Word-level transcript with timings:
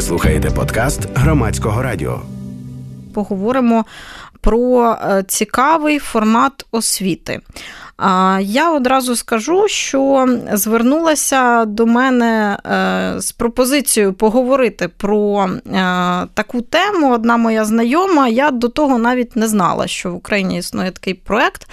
Ви 0.00 0.06
слухаєте 0.06 0.50
подкаст 0.50 1.00
громадського 1.14 1.82
радіо. 1.82 2.22
Поговоримо 3.14 3.84
про 4.40 4.92
е, 4.92 5.24
цікавий 5.28 5.98
формат 5.98 6.66
освіти. 6.70 7.40
Я 8.40 8.72
одразу 8.72 9.16
скажу, 9.16 9.68
що 9.68 10.28
звернулася 10.52 11.64
до 11.64 11.86
мене 11.86 12.58
е, 12.66 13.20
з 13.20 13.32
пропозицією 13.32 14.12
поговорити 14.12 14.88
про 14.88 15.46
е, 15.46 15.70
таку 16.34 16.60
тему. 16.60 17.12
Одна 17.12 17.36
моя 17.36 17.64
знайома. 17.64 18.28
Я 18.28 18.50
до 18.50 18.68
того 18.68 18.98
навіть 18.98 19.36
не 19.36 19.48
знала, 19.48 19.86
що 19.86 20.10
в 20.10 20.14
Україні 20.14 20.58
існує 20.58 20.90
такий 20.90 21.14
проект. 21.14 21.66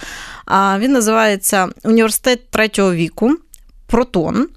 Він 0.78 0.92
називається 0.92 1.68
Університет 1.84 2.50
третього 2.50 2.92
віку. 2.92 3.36
Протон. 3.86 4.48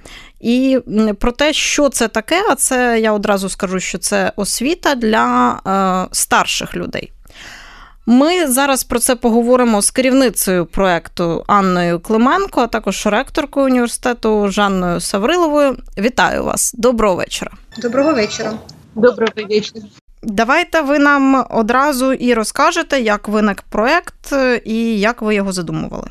І 0.42 0.80
про 1.20 1.32
те, 1.32 1.54
що 1.54 1.90
це 1.90 2.08
таке, 2.08 2.44
а 2.50 2.56
це 2.56 3.00
я 3.00 3.14
одразу 3.14 3.50
скажу, 3.50 3.80
що 3.80 3.98
це 3.98 4.32
освіта 4.36 4.96
для 4.96 5.60
е, 5.68 6.10
старших 6.12 6.76
людей. 6.76 7.12
Ми 8.06 8.48
зараз 8.48 8.84
про 8.84 9.00
це 9.00 9.16
поговоримо 9.16 9.82
з 9.82 9.92
керівницею 9.92 10.66
проекту 10.66 11.44
Анною 11.48 12.00
Клименко, 12.00 12.62
а 12.62 12.68
також 12.68 13.06
ректоркою 13.06 13.66
університету 13.66 14.48
Жанною 14.48 15.00
Савриловою. 15.00 15.78
Вітаю 15.98 16.44
вас! 16.44 16.74
Доброго 16.78 17.16
вечора. 17.16 17.52
Доброго 17.78 18.14
вечора. 18.14 18.54
Доброго 18.96 19.32
вечора. 19.50 19.86
Давайте 20.24 20.82
ви 20.82 21.00
нам 21.00 21.46
одразу 21.50 22.14
і 22.14 22.34
розкажете, 22.34 23.02
як 23.02 23.28
виник 23.28 23.62
проект 23.62 24.34
і 24.66 25.00
як 25.00 25.22
ви 25.22 25.36
його 25.36 25.52
задумували. 25.52 26.08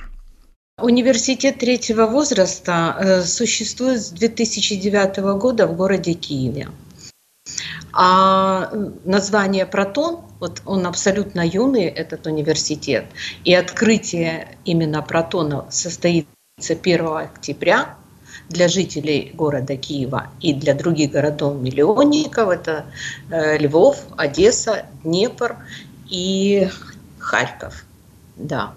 Университет 0.83 1.59
третьего 1.59 2.07
возраста 2.07 2.97
э, 2.99 3.23
существует 3.23 4.01
с 4.01 4.11
2009 4.11 5.19
года 5.39 5.67
в 5.67 5.77
городе 5.77 6.15
Киеве. 6.15 6.69
А 7.93 8.71
название 9.05 9.67
«Протон», 9.67 10.21
вот 10.39 10.63
он 10.65 10.87
абсолютно 10.87 11.47
юный, 11.47 11.85
этот 11.85 12.27
университет, 12.27 13.07
и 13.45 13.55
открытие 13.55 14.57
именно 14.65 15.03
«Протона» 15.03 15.67
состоится 15.71 16.29
1 16.61 17.07
октября 17.07 17.97
для 18.49 18.69
жителей 18.69 19.33
города 19.35 19.77
Киева 19.77 20.29
и 20.41 20.55
для 20.55 20.75
других 20.75 21.13
городов-миллионников. 21.13 22.49
Это 22.49 22.87
э, 23.31 23.59
Львов, 23.59 24.05
Одесса, 24.17 24.87
Днепр 25.03 25.57
и 26.09 26.69
Харьков. 27.19 27.85
Да. 28.37 28.73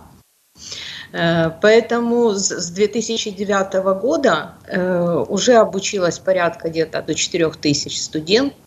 Э, 1.14 1.52
поэтому 1.62 2.32
с 2.32 2.72
2009 2.72 4.02
года 4.02 4.56
э, 4.68 5.26
уже 5.30 5.54
обучилось 5.54 6.20
порядка 6.20 6.70
где-то 6.70 7.02
до 7.02 7.14
4 7.14 7.52
тысяч 7.52 8.02
студентов. 8.02 8.58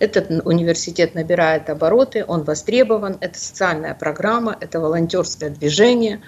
Этот 0.00 0.44
университет 0.44 1.14
набирает 1.14 1.70
обороты, 1.70 2.24
он 2.26 2.42
востребован, 2.42 3.16
это 3.20 3.38
социальная 3.38 3.94
программа, 3.94 4.56
это 4.60 4.80
волонтерское 4.80 5.50
движение. 5.50 6.20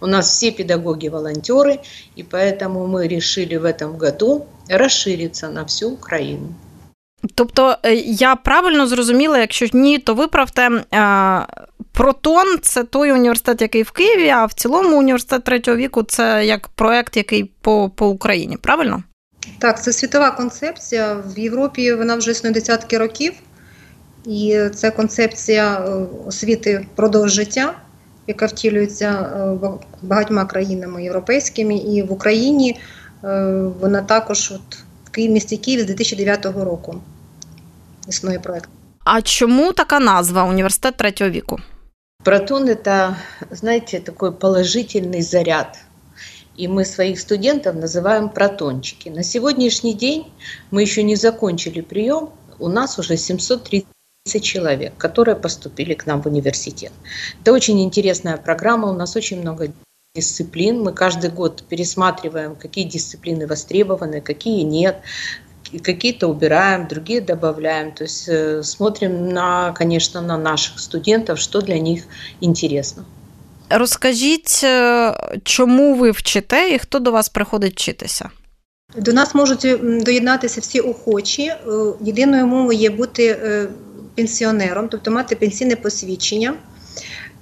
У 0.00 0.06
нас 0.06 0.30
все 0.30 0.52
педагоги 0.52 1.08
волонтеры, 1.08 1.80
и 2.14 2.22
поэтому 2.22 2.86
мы 2.86 3.08
решили 3.08 3.56
в 3.56 3.64
этом 3.64 3.98
году 3.98 4.46
расшириться 4.68 5.48
на 5.48 5.66
всю 5.66 5.94
Украину. 5.94 6.54
Тобто 7.34 7.76
я 8.04 8.36
правильно 8.36 8.86
зрозуміла, 8.86 9.38
якщо 9.38 9.66
ні, 9.72 9.98
то 9.98 10.14
виправте 10.14 10.70
Протон 11.92 12.58
це 12.62 12.84
той 12.84 13.12
університет, 13.12 13.62
який 13.62 13.82
в 13.82 13.90
Києві, 13.90 14.28
а 14.28 14.44
в 14.44 14.52
цілому 14.52 14.98
університет 14.98 15.44
третього 15.44 15.76
віку 15.76 16.02
це 16.02 16.46
як 16.46 16.68
проект, 16.68 17.16
який 17.16 17.44
по, 17.44 17.90
по 17.96 18.06
Україні, 18.08 18.56
правильно? 18.56 19.02
Так, 19.58 19.82
це 19.82 19.92
світова 19.92 20.30
концепція. 20.30 21.16
В 21.26 21.38
Європі 21.38 21.94
вона 21.94 22.16
вже 22.16 22.30
існує 22.30 22.54
десятки 22.54 22.98
років, 22.98 23.32
і 24.24 24.60
це 24.74 24.90
концепція 24.90 25.78
е, 25.78 26.06
освіти 26.26 26.86
продовж 26.94 27.32
життя, 27.32 27.74
яка 28.26 28.46
втілюється 28.46 29.10
е, 29.10 29.68
багатьма 30.02 30.44
країнами 30.44 31.04
європейськими, 31.04 31.76
і 31.76 32.02
в 32.02 32.12
Україні 32.12 32.80
е, 33.24 33.52
вона 33.80 34.02
також 34.02 34.52
от 34.52 34.78
в 35.17 35.19
місті 35.29 35.57
Київ 35.57 35.81
з 35.81 35.85
2009 35.85 36.45
року 36.45 36.95
існує 38.07 38.39
проект. 38.39 38.69
А 39.03 39.21
чому 39.21 39.73
така 39.73 39.99
назва 39.99 40.43
університет 40.43 40.97
третього 40.97 41.29
віку? 41.29 41.59
Протон – 42.23 42.69
это, 42.69 43.15
знаете, 43.51 43.99
такой 43.99 44.31
положительный 44.31 45.21
заряд. 45.21 45.77
И 46.57 46.67
мы 46.67 46.85
своих 46.85 47.19
студентов 47.19 47.75
называем 47.75 48.29
протончики. 48.29 49.09
На 49.09 49.23
сегодняшний 49.23 49.93
день 49.93 50.25
мы 50.71 50.81
еще 50.81 51.03
не 51.03 51.15
закончили 51.15 51.81
прием. 51.81 52.29
У 52.57 52.67
нас 52.67 52.97
уже 52.97 53.17
730 53.17 53.85
человек, 54.41 54.93
которые 54.97 55.35
поступили 55.35 55.93
к 55.93 56.07
нам 56.07 56.21
в 56.21 56.25
университет. 56.25 56.91
Это 57.43 57.53
очень 57.53 57.83
интересная 57.83 58.37
программа. 58.37 58.89
У 58.89 58.93
нас 58.93 59.15
очень 59.15 59.41
много 59.41 59.71
дисциплин. 60.15 60.81
Мы 60.81 60.93
каждый 60.93 61.29
год 61.29 61.63
пересматриваем, 61.69 62.55
какие 62.55 62.85
дисциплины 62.85 63.47
востребованы, 63.47 64.21
какие 64.21 64.63
нет 64.63 64.97
какие-то 65.83 66.27
убираем, 66.27 66.87
другие 66.87 67.21
добавляем. 67.21 67.91
То 67.91 68.03
есть 68.03 68.29
э, 68.29 68.63
смотрим 68.63 69.29
на, 69.29 69.73
конечно, 69.73 70.21
на 70.21 70.37
наших 70.37 70.79
студентов, 70.79 71.39
что 71.39 71.61
для 71.61 71.79
них 71.79 72.03
интересно. 72.41 73.03
Розкажіть, 73.69 74.65
чому 75.43 75.95
ви 75.95 76.11
вчите 76.11 76.69
і 76.75 76.79
хто 76.79 76.99
до 76.99 77.11
вас 77.11 77.29
приходить 77.29 77.73
вчитися? 77.73 78.29
До 78.97 79.13
нас 79.13 79.35
можуть 79.35 79.67
доєднатися 80.03 80.61
всі 80.61 80.79
охочі. 80.79 81.51
Єдиною 82.01 82.47
мовою 82.47 82.79
є 82.79 82.89
бути 82.89 83.37
пенсіонером, 84.15 84.87
тобто 84.89 85.11
мати 85.11 85.35
пенсійне 85.35 85.75
посвідчення. 85.75 86.53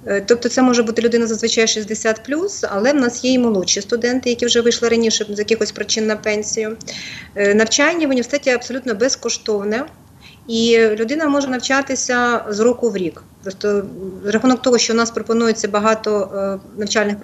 Е, 0.05 0.21
тобто 0.21 0.49
це 0.49 0.61
може 0.61 0.83
бути 0.83 1.01
людина 1.01 1.27
зазвичай 1.27 1.67
60 1.67 2.21
але 2.69 2.93
в 2.93 2.95
нас 2.95 3.23
є 3.23 3.31
і 3.33 3.39
молодші 3.39 3.81
студенти, 3.81 4.29
які 4.29 4.45
вже 4.45 4.61
вийшли 4.61 4.89
раніше 4.89 5.25
з 5.29 5.39
якихось 5.39 5.71
причин 5.71 6.07
на 6.07 6.15
пенсію. 6.15 6.77
Е, 7.35 7.53
навчання 7.53 8.07
в 8.07 8.09
університеті 8.09 8.49
абсолютно 8.49 8.95
безкоштовне, 8.95 9.85
і 10.47 10.87
людина 10.95 11.27
може 11.27 11.47
навчатися 11.47 12.45
з 12.49 12.59
року 12.59 12.89
в 12.89 12.97
рік. 12.97 13.23
Просто 13.43 13.85
за 14.25 14.31
рахунок 14.31 14.61
того, 14.61 14.77
що 14.77 14.93
у 14.93 14.95
нас 14.95 15.11
пропонується 15.11 15.67
багато 15.67 16.31
е, 16.35 16.69
навчальних 16.77 17.17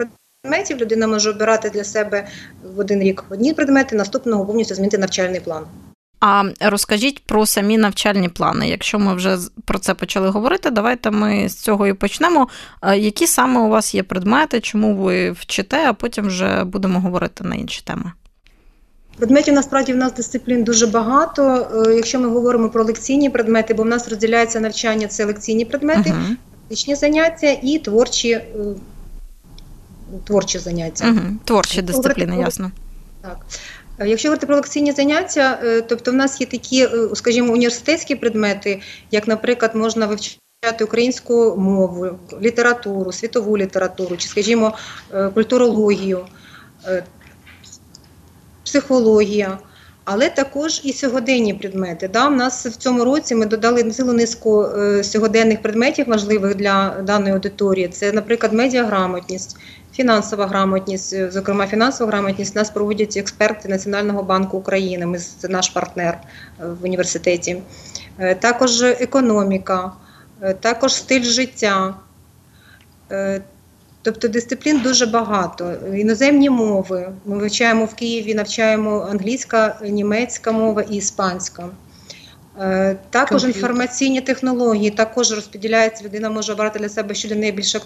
предметів, 0.43 0.77
людина 0.77 1.07
може 1.07 1.29
обирати 1.29 1.69
для 1.69 1.83
себе 1.83 2.27
в 2.75 2.79
один 2.79 3.01
рік 3.01 3.23
одні 3.29 3.53
предмети, 3.53 3.95
наступного 3.95 4.45
повністю 4.45 4.75
змінити 4.75 4.97
навчальний 4.97 5.39
план. 5.39 5.65
А 6.27 6.43
розкажіть 6.61 7.23
про 7.25 7.45
самі 7.45 7.77
навчальні 7.77 8.29
плани. 8.29 8.69
Якщо 8.69 8.99
ми 8.99 9.15
вже 9.15 9.37
про 9.65 9.79
це 9.79 9.93
почали 9.93 10.29
говорити, 10.29 10.69
давайте 10.69 11.11
ми 11.11 11.49
з 11.49 11.55
цього 11.55 11.87
і 11.87 11.93
почнемо. 11.93 12.47
Які 12.95 13.27
саме 13.27 13.59
у 13.59 13.69
вас 13.69 13.95
є 13.95 14.03
предмети, 14.03 14.59
чому 14.59 14.95
ви 14.95 15.31
вчите, 15.31 15.85
а 15.87 15.93
потім 15.93 16.27
вже 16.27 16.63
будемо 16.63 16.99
говорити 16.99 17.43
на 17.43 17.55
інші 17.55 17.81
теми? 17.83 18.11
Предметів 19.17 19.53
насправді 19.53 19.93
в 19.93 19.95
нас 19.95 20.13
дисциплін 20.13 20.63
дуже 20.63 20.87
багато. 20.87 21.67
Е, 21.87 21.95
якщо 21.95 22.19
ми 22.19 22.29
говоримо 22.29 22.69
про 22.69 22.83
лекційні 22.83 23.29
предмети, 23.29 23.73
бо 23.73 23.83
в 23.83 23.85
нас 23.85 24.09
розділяється 24.09 24.59
навчання 24.59 25.07
це 25.07 25.25
лекційні 25.25 25.65
предмети, 25.65 26.09
uh-huh. 26.09 26.35
практичні 26.59 26.95
заняття 26.95 27.57
і 27.63 27.79
творчі 27.79 28.31
е, 28.31 28.45
творчі 30.23 30.59
заняття. 30.59 31.05
Uh-huh. 31.05 31.31
Творчі 31.45 31.81
дисципліни, 31.81 32.37
ясно. 32.37 32.71
Так. 33.21 33.37
Е, 33.99 34.07
якщо 34.07 34.29
говорити 34.29 34.45
про 34.45 34.55
лекційні 34.55 34.91
заняття, 34.91 35.59
е, 35.63 35.81
тобто 35.81 36.11
в 36.11 36.13
нас 36.13 36.41
є 36.41 36.47
такі, 36.47 36.83
е, 36.83 36.89
скажімо, 37.13 37.53
університетські 37.53 38.15
предмети, 38.15 38.81
як, 39.11 39.27
наприклад, 39.27 39.75
можна 39.75 40.05
вивчати 40.05 40.83
українську 40.83 41.55
мову, 41.57 42.07
літературу, 42.41 43.11
світову 43.11 43.57
літературу, 43.57 44.17
чи, 44.17 44.27
скажімо, 44.27 44.73
культурологію, 45.33 46.25
психологія. 48.63 49.59
Але 50.03 50.29
також 50.29 50.81
і 50.83 50.93
сьогоденні 50.93 51.53
предмети. 51.53 52.07
Да? 52.07 52.27
У 52.27 52.31
нас 52.31 52.65
в 52.65 52.75
цьому 52.75 53.03
році 53.03 53.35
ми 53.35 53.45
додали 53.45 53.91
цілу 53.91 54.13
низку 54.13 54.65
сьогоденних 55.03 55.61
предметів, 55.61 56.07
важливих 56.07 56.55
для 56.55 56.97
даної 57.03 57.33
аудиторії. 57.33 57.87
Це, 57.87 58.11
наприклад, 58.11 58.53
медіаграмотність, 58.53 59.57
фінансова 59.95 60.47
грамотність, 60.47 61.13
е, 61.13 61.31
зокрема 61.31 61.67
фінансова 61.67 62.11
грамотність, 62.11 62.55
нас 62.55 62.69
проводять 62.69 63.17
експерти 63.17 63.69
Національного 63.69 64.23
банку 64.23 64.57
України. 64.57 65.05
Ми 65.05 65.19
це 65.19 65.47
наш 65.47 65.69
партнер 65.69 66.13
е, 66.13 66.65
в 66.65 66.83
університеті. 66.83 67.61
Е, 68.19 68.35
також 68.35 68.81
економіка, 68.81 69.91
також 70.59 70.93
стиль 70.93 71.23
життя. 71.23 71.95
Тобто 74.01 74.27
дисциплін 74.27 74.79
дуже 74.79 75.05
багато. 75.05 75.73
Іноземні 75.93 76.49
мови. 76.49 77.09
Ми 77.25 77.37
вивчаємо 77.37 77.85
в 77.85 77.93
Києві, 77.93 78.33
навчаємо 78.35 79.07
англійська, 79.11 79.79
німецька 79.83 80.51
мова 80.51 80.81
і 80.81 80.95
іспанська. 80.95 81.69
Також 83.09 83.43
інформаційні 83.43 84.21
технології 84.21 84.91
також 84.91 85.31
розподіляється. 85.31 86.03
Людина 86.03 86.29
може 86.29 86.53
обрати 86.53 86.79
для 86.79 86.89
себе, 86.89 87.15
що 87.15 87.27
для 87.27 87.35
неї 87.35 87.51
більше 87.51 87.79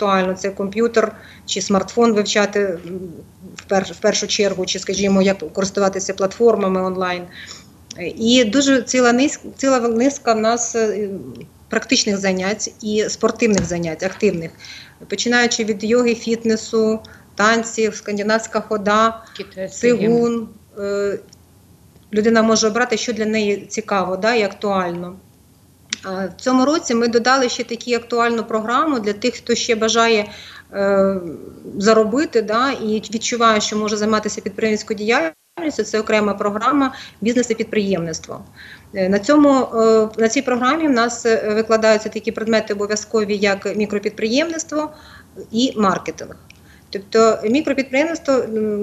актуально 0.00 0.34
це 0.34 0.50
комп'ютер 0.50 1.12
чи 1.46 1.62
смартфон 1.62 2.12
вивчати 2.12 2.78
в 3.68 3.96
першу 4.00 4.26
чергу, 4.26 4.66
чи, 4.66 4.78
скажімо, 4.78 5.22
як 5.22 5.52
користуватися 5.52 6.14
платформами 6.14 6.82
онлайн. 6.82 7.22
І 8.16 8.44
дуже 8.44 8.82
ціла 8.82 9.12
низка, 9.12 9.48
ціла 9.56 9.80
низка 9.80 10.32
в 10.32 10.40
нас 10.40 10.76
практичних 11.68 12.18
занять 12.18 12.72
і 12.82 13.04
спортивних 13.08 13.64
занять, 13.64 14.02
активних, 14.02 14.50
починаючи 15.08 15.64
від 15.64 15.84
йоги, 15.84 16.14
фітнесу, 16.14 17.00
танців, 17.34 17.94
скандинавська 17.94 18.60
хода, 18.60 19.22
цигун. 19.72 20.48
Людина 22.12 22.42
може 22.42 22.66
обрати, 22.66 22.96
що 22.96 23.12
для 23.12 23.26
неї 23.26 23.66
цікаво 23.68 24.16
да, 24.16 24.34
і 24.34 24.42
актуально. 24.42 25.16
В 26.04 26.30
цьому 26.36 26.64
році 26.64 26.94
ми 26.94 27.08
додали 27.08 27.48
ще 27.48 27.64
таку 27.64 27.90
актуальну 27.90 28.44
програму 28.44 29.00
для 29.00 29.12
тих, 29.12 29.34
хто 29.34 29.54
ще 29.54 29.74
бажає 29.74 30.30
е, 30.72 31.16
заробити 31.78 32.42
да, 32.42 32.70
і 32.70 33.02
відчуває, 33.14 33.60
що 33.60 33.76
може 33.76 33.96
займатися 33.96 34.40
підприємницькою 34.40 34.98
діяльністю. 34.98 35.84
Це 35.84 36.00
окрема 36.00 36.34
програма 36.34 36.94
бізнес 37.20 37.50
і 37.50 37.54
підприємництво. 37.54 38.44
Е, 38.94 39.08
на 39.08 39.18
цьому 39.18 39.68
е, 39.74 40.08
на 40.18 40.28
цій 40.28 40.42
програмі 40.42 40.88
в 40.88 40.90
нас 40.90 41.26
викладаються 41.46 42.08
такі 42.08 42.32
предмети 42.32 42.74
обов'язкові, 42.74 43.36
як 43.36 43.76
мікропідприємництво 43.76 44.90
і 45.52 45.72
маркетинг. 45.76 46.36
Тобто 46.90 47.38
мікропідприємництво, 47.44 48.34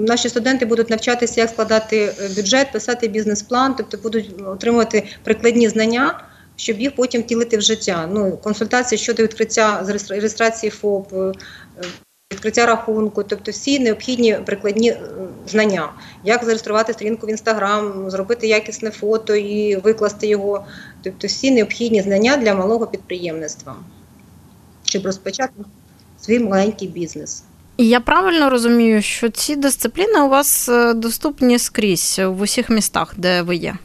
наші 0.08 0.28
студенти 0.28 0.66
будуть 0.66 0.90
навчатися, 0.90 1.40
як 1.40 1.50
складати 1.50 2.12
бюджет, 2.36 2.72
писати 2.72 3.08
бізнес-план, 3.08 3.74
тобто 3.78 3.98
будуть 3.98 4.34
отримувати 4.46 5.06
прикладні 5.24 5.68
знання 5.68 6.27
щоб 6.58 6.80
їх 6.80 6.94
потім 6.94 7.22
втілити 7.22 7.58
в 7.58 7.60
життя. 7.60 8.08
Ну, 8.12 8.36
Консультації 8.36 8.98
щодо 8.98 9.22
відкриття 9.22 9.84
з 9.84 10.10
реєстрації 10.10 10.70
ФОП, 10.70 11.12
е, 11.12 11.32
відкриття 12.32 12.66
рахунку, 12.66 13.22
тобто 13.22 13.50
всі 13.50 13.78
необхідні 13.78 14.38
прикладні 14.46 14.90
е, 14.90 15.00
знання, 15.46 15.92
як 16.24 16.40
зареєструвати 16.40 16.92
сторінку 16.92 17.26
в 17.26 17.30
інстаграм, 17.30 18.10
зробити 18.10 18.48
якісне 18.48 18.90
фото 18.90 19.34
і 19.34 19.76
викласти 19.76 20.26
його, 20.26 20.64
тобто 21.02 21.26
всі 21.26 21.50
необхідні 21.50 22.02
знання 22.02 22.36
для 22.36 22.54
малого 22.54 22.86
підприємництва, 22.86 23.76
щоб 24.84 25.06
розпочати 25.06 25.54
свій 26.20 26.38
маленький 26.38 26.88
бізнес. 26.88 27.44
Я 27.78 28.00
правильно 28.00 28.50
розумію, 28.50 29.02
що 29.02 29.28
ці 29.28 29.56
дисципліни 29.56 30.20
у 30.20 30.28
вас 30.28 30.68
е, 30.68 30.94
доступні 30.94 31.58
скрізь 31.58 32.20
в 32.24 32.40
усіх 32.40 32.70
містах, 32.70 33.14
де 33.16 33.42
ви 33.42 33.56
є. 33.56 33.76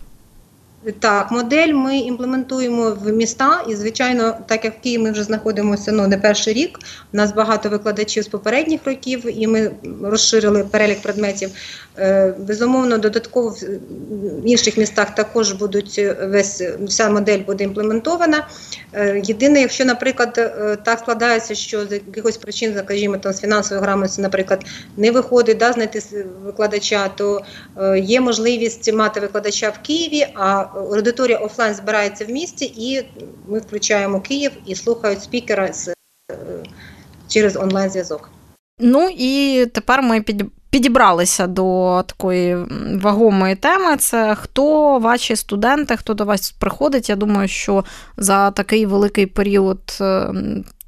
Так, 0.99 1.31
модель 1.31 1.73
ми 1.73 1.97
імплементуємо 1.97 2.91
в 2.91 3.11
міста, 3.11 3.63
і 3.69 3.75
звичайно, 3.75 4.37
так 4.47 4.65
як 4.65 4.79
в 4.79 4.81
Києві 4.81 5.01
ми 5.01 5.11
вже 5.11 5.23
знаходимося 5.23 5.91
ну 5.91 6.07
не 6.07 6.17
перший 6.17 6.53
рік. 6.53 6.79
У 7.13 7.17
нас 7.17 7.33
багато 7.33 7.69
викладачів 7.69 8.23
з 8.23 8.27
попередніх 8.27 8.81
років, 8.85 9.39
і 9.39 9.47
ми 9.47 9.71
розширили 10.01 10.63
перелік 10.63 11.01
предметів. 11.01 11.49
Е, 11.97 12.33
безумовно, 12.37 12.97
додатково 12.97 13.49
в 13.49 14.47
інших 14.47 14.77
містах 14.77 15.15
також 15.15 15.51
будуть 15.51 15.95
е, 15.97 16.13
весь 16.13 16.61
вся 16.61 17.09
модель 17.09 17.39
буде 17.39 17.63
імплементована. 17.63 18.47
Е, 18.93 19.21
єдине, 19.25 19.61
якщо, 19.61 19.85
наприклад, 19.85 20.33
так 20.85 20.99
складається, 20.99 21.55
що 21.55 21.85
з 21.85 21.91
якихось 21.91 22.37
причин, 22.37 22.79
скажімо, 22.85 23.17
там 23.17 23.33
з 23.33 23.41
фінансової 23.41 23.83
грамотності, 23.83 24.21
наприклад, 24.21 24.65
не 24.97 25.11
виходить 25.11 25.57
да, 25.57 25.71
знайти 25.73 26.25
викладача, 26.43 27.07
то 27.07 27.41
є 27.97 28.21
можливість 28.21 28.93
мати 28.93 29.19
викладача 29.19 29.69
в 29.69 29.77
Києві. 29.87 30.27
а 30.35 30.65
аудиторія 30.75 31.37
офлайн 31.37 31.73
збирається 31.73 32.25
в 32.25 32.29
місті, 32.29 32.65
і 32.65 33.05
ми 33.47 33.59
включаємо 33.59 34.21
Київ 34.21 34.51
і 34.65 34.75
слухають 34.75 35.23
спікера 35.23 35.73
з, 35.73 35.93
через 37.27 37.55
онлайн-зв'язок. 37.55 38.29
Ну 38.79 39.09
і 39.17 39.65
тепер 39.73 40.01
ми 40.01 40.21
під. 40.21 40.45
Підібралися 40.73 41.47
до 41.47 42.03
такої 42.07 42.57
вагомої 43.01 43.55
теми. 43.55 43.97
Це 43.97 44.35
хто 44.35 44.97
ваші 44.99 45.35
студенти, 45.35 45.97
хто 45.97 46.13
до 46.13 46.25
вас 46.25 46.51
приходить. 46.51 47.09
Я 47.09 47.15
думаю, 47.15 47.47
що 47.47 47.83
за 48.17 48.51
такий 48.51 48.85
великий 48.85 49.25
період, 49.25 49.97
е, 50.01 50.33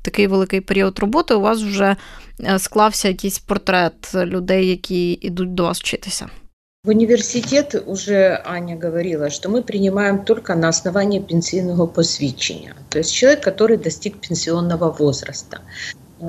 такий 0.02 0.28
великий 0.28 0.62
період 0.62 1.00
роботи 1.00 1.34
у 1.34 1.42
вас 1.42 1.62
вже 1.62 1.96
е, 2.44 2.60
склався 2.60 3.08
якийсь 3.08 3.40
портрет 3.40 4.16
людей, 4.16 4.68
які 4.68 5.12
йдуть 5.12 5.54
до 5.54 5.64
вас 5.64 5.80
вчитися. 5.80 6.30
В 6.84 6.90
университет 6.90 7.84
уже 7.86 8.42
Аня 8.46 8.80
говорила, 8.84 9.30
что 9.30 9.50
мы 9.50 9.62
принимаем 9.62 10.20
только 10.26 10.56
на 10.56 10.70
основании 10.70 11.20
пенсийного 11.20 11.88
посвящения. 11.88 12.76
То 12.90 13.00
есть 13.00 13.14
человек, 13.14 13.48
который 13.48 13.78
достиг 13.78 14.14
пенсионного 14.28 14.96
возраста. 15.00 15.60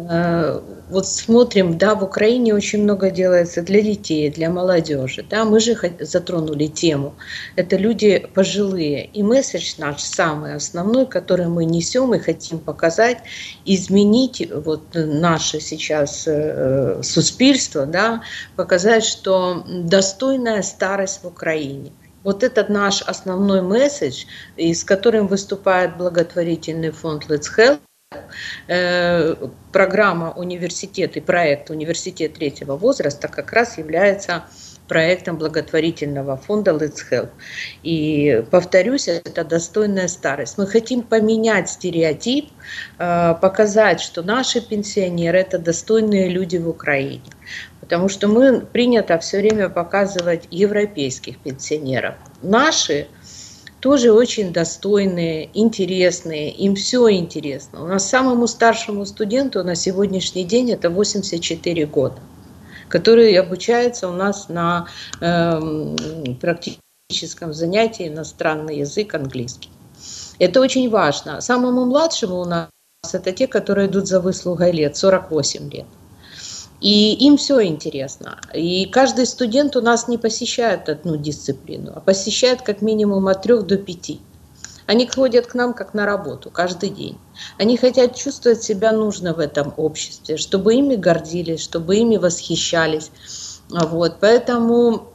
Э, 0.08 0.60
вот 0.90 1.06
смотрим, 1.06 1.78
да, 1.78 1.94
в 1.94 2.04
Украине 2.04 2.54
очень 2.54 2.82
много 2.82 3.10
делается 3.10 3.62
для 3.62 3.80
детей, 3.80 4.30
для 4.30 4.50
молодежи. 4.50 5.24
Да, 5.28 5.44
мы 5.44 5.60
же 5.60 5.76
затронули 6.00 6.66
тему. 6.66 7.14
Это 7.56 7.76
люди 7.76 8.26
пожилые. 8.34 9.06
И 9.06 9.22
месседж 9.22 9.74
наш 9.78 10.00
самый 10.00 10.54
основной, 10.54 11.06
который 11.06 11.46
мы 11.46 11.64
несем 11.64 12.14
и 12.14 12.18
хотим 12.18 12.58
показать, 12.58 13.18
изменить 13.64 14.48
вот 14.52 14.82
наше 14.94 15.60
сейчас 15.60 16.24
э, 16.26 17.00
суспільство, 17.02 17.86
да, 17.86 18.22
показать, 18.56 19.04
что 19.04 19.64
достойная 19.66 20.62
старость 20.62 21.22
в 21.22 21.26
Украине. 21.26 21.92
Вот 22.22 22.42
этот 22.42 22.68
наш 22.68 23.02
основной 23.02 23.62
месседж, 23.62 24.24
и 24.56 24.74
с 24.74 24.82
которым 24.84 25.28
выступает 25.28 25.96
благотворительный 25.96 26.90
фонд 26.90 27.26
Let's 27.28 27.46
Help, 27.56 27.78
программа 29.72 30.32
университет 30.32 31.16
и 31.16 31.20
проект 31.20 31.70
университет 31.70 32.34
третьего 32.34 32.76
возраста 32.76 33.28
как 33.28 33.52
раз 33.52 33.78
является 33.78 34.44
проектом 34.88 35.36
благотворительного 35.36 36.36
фонда 36.36 36.72
Let's 36.72 37.00
Help. 37.10 37.30
И 37.82 38.44
повторюсь, 38.50 39.08
это 39.08 39.44
достойная 39.44 40.08
старость. 40.08 40.58
Мы 40.58 40.66
хотим 40.66 41.02
поменять 41.02 41.68
стереотип, 41.68 42.50
э, 42.98 43.34
показать, 43.40 44.00
что 44.00 44.22
наши 44.22 44.60
пенсионеры 44.60 45.38
это 45.38 45.58
достойные 45.58 46.28
люди 46.28 46.56
в 46.56 46.68
Украине. 46.68 47.22
Потому 47.80 48.08
что 48.08 48.26
мы 48.26 48.60
принято 48.60 49.18
все 49.18 49.38
время 49.38 49.68
показывать 49.68 50.48
европейских 50.50 51.38
пенсионеров. 51.38 52.14
Наши 52.42 53.06
тоже 53.80 54.12
очень 54.12 54.52
достойные, 54.52 55.50
интересные, 55.54 56.50
им 56.50 56.74
все 56.74 57.10
интересно. 57.10 57.84
У 57.84 57.86
нас 57.86 58.08
самому 58.08 58.46
старшему 58.46 59.04
студенту 59.04 59.62
на 59.62 59.74
сегодняшний 59.74 60.44
день 60.44 60.72
это 60.72 60.90
84 60.90 61.86
года, 61.86 62.18
который 62.88 63.34
обучается 63.34 64.08
у 64.08 64.12
нас 64.12 64.48
на 64.48 64.88
э, 65.20 65.96
практическом 66.40 67.52
занятии 67.52 68.08
иностранный 68.08 68.78
язык 68.78 69.14
английский. 69.14 69.70
Это 70.38 70.60
очень 70.60 70.90
важно. 70.90 71.40
Самому 71.40 71.84
младшему 71.84 72.40
у 72.40 72.44
нас 72.44 72.68
это 73.12 73.32
те, 73.32 73.46
которые 73.46 73.88
идут 73.88 74.06
за 74.08 74.20
выслугой 74.20 74.72
лет, 74.72 74.96
48 74.96 75.70
лет. 75.70 75.86
И 76.86 77.14
им 77.14 77.36
все 77.36 77.66
интересно. 77.66 78.38
И 78.54 78.86
каждый 78.86 79.26
студент 79.26 79.74
у 79.74 79.80
нас 79.80 80.06
не 80.06 80.18
посещает 80.18 80.88
одну 80.88 81.16
дисциплину, 81.16 81.90
а 81.92 81.98
посещает 81.98 82.62
как 82.62 82.80
минимум 82.80 83.26
от 83.26 83.42
трех 83.42 83.66
до 83.66 83.76
пяти. 83.76 84.20
Они 84.86 85.08
ходят 85.08 85.48
к 85.48 85.54
нам 85.54 85.74
как 85.74 85.94
на 85.94 86.06
работу 86.06 86.48
каждый 86.48 86.90
день. 86.90 87.18
Они 87.58 87.76
хотят 87.76 88.14
чувствовать 88.14 88.62
себя 88.62 88.92
нужно 88.92 89.34
в 89.34 89.40
этом 89.40 89.74
обществе, 89.76 90.36
чтобы 90.36 90.76
ими 90.76 90.94
гордились, 90.94 91.60
чтобы 91.60 91.96
ими 91.96 92.18
восхищались. 92.18 93.10
Вот. 93.68 94.18
Поэтому 94.20 95.08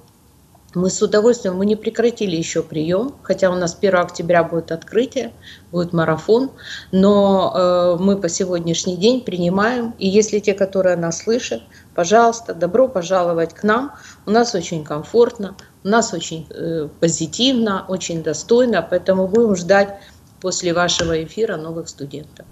мы 0.74 0.90
с 0.90 1.02
удовольствием, 1.02 1.58
мы 1.58 1.66
не 1.66 1.76
прекратили 1.76 2.36
еще 2.36 2.64
прием, 2.64 3.16
хотя 3.24 3.50
у 3.50 3.56
нас 3.56 3.78
1 3.80 3.96
октября 3.96 4.44
будет 4.44 4.72
открытие, 4.72 5.34
будет 5.72 5.92
марафон, 5.92 6.52
но 6.92 7.54
э, 7.54 7.98
мы 8.02 8.18
по 8.18 8.30
сегодняшний 8.30 8.96
день 8.96 9.22
принимаем, 9.22 9.94
и 10.00 10.08
если 10.08 10.40
те, 10.40 10.54
которые 10.54 10.96
нас 10.96 11.24
слышат, 11.24 11.62
пожалуйста, 11.94 12.54
добро 12.54 12.88
пожаловать 12.88 13.54
к 13.54 13.64
нам, 13.64 13.94
у 14.26 14.32
нас 14.32 14.56
очень 14.56 14.84
комфортно, 14.84 15.56
у 15.84 15.88
нас 15.88 16.14
очень 16.14 16.48
э, 16.50 16.88
позитивно, 17.00 17.86
очень 17.88 18.24
достойно, 18.24 18.86
поэтому 18.88 19.28
будем 19.28 19.56
ждать 19.56 20.00
после 20.40 20.74
вашего 20.74 21.24
эфира 21.24 21.58
новых 21.58 21.90
студентов. 21.90 22.46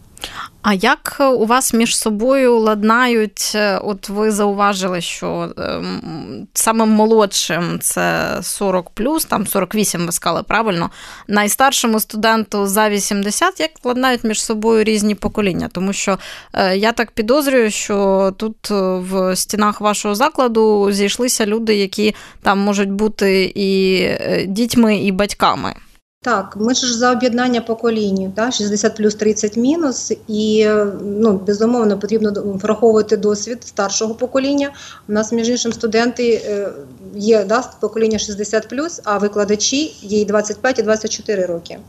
А 0.62 0.74
як 0.74 1.18
у 1.20 1.46
вас 1.46 1.74
між 1.74 1.98
собою 1.98 2.58
ладнають? 2.58 3.58
От 3.82 4.10
ви 4.10 4.32
зауважили, 4.32 5.02
що 5.02 5.54
ем, 5.58 6.48
самим 6.54 6.90
молодшим 6.90 7.80
це 7.82 8.38
40 8.42 8.92
там 9.30 9.48
48 9.48 10.06
ви 10.06 10.12
сказали 10.12 10.44
правильно. 10.44 10.90
Найстаршому 11.28 12.00
студенту 12.00 12.68
за 12.68 12.90
80, 12.90 13.60
як 13.60 13.72
ладнають 13.84 14.24
між 14.24 14.44
собою 14.44 14.84
різні 14.84 15.16
покоління? 15.16 15.70
Тому 15.72 15.94
що 15.94 16.18
е, 16.54 16.78
я 16.78 16.92
так 16.92 17.12
підозрюю, 17.12 17.72
що 17.72 18.32
тут 18.38 18.72
е, 18.72 18.76
в 18.82 19.36
стінах 19.36 19.82
вашого 19.82 20.16
закладу 20.16 20.92
зійшлися 20.92 21.46
люди, 21.46 21.76
які 21.76 22.16
там 22.44 22.60
можуть 22.60 22.92
бути 22.92 23.52
і 23.56 24.02
е, 24.02 24.46
дітьми, 24.48 24.98
і 24.98 25.12
батьками. 25.12 25.76
Так, 26.22 26.58
ми 26.60 26.74
ж 26.74 26.98
за 26.98 27.12
об'єднання 27.12 27.62
поколінь, 27.62 28.34
да, 28.36 28.52
60 28.52 28.96
плюс 28.96 29.16
30 29.16 29.58
мінус, 29.58 30.12
і 30.28 30.68
ну, 31.02 31.34
безумовно 31.48 32.00
потрібно 32.00 32.34
враховувати 32.36 33.18
досвід 33.18 33.64
старшого 33.64 34.16
покоління. 34.16 34.74
У 35.10 35.12
нас, 35.12 35.32
між 35.32 35.50
іншим, 35.50 35.74
студенти 35.74 36.42
е, 36.46 36.70
є 37.16 37.44
да, 37.44 37.64
покоління 37.80 38.20
60 38.20 38.68
плюс, 38.70 39.02
а 39.04 39.18
викладачі 39.18 39.96
їй 40.02 40.26
25 40.26 40.80
і 40.80 40.84
24 40.84 41.46
роки. 41.46 41.80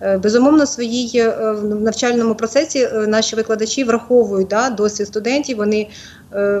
Е, 0.00 0.18
безумовно, 0.18 0.64
в 0.64 0.68
своїй 0.68 1.18
е, 1.18 1.52
навчальному 1.62 2.34
процесі 2.34 2.78
е, 2.78 3.06
наші 3.06 3.36
викладачі 3.36 3.84
враховують 3.84 4.48
да, 4.48 4.70
досвід 4.70 5.06
студентів, 5.06 5.56
вони 5.56 5.88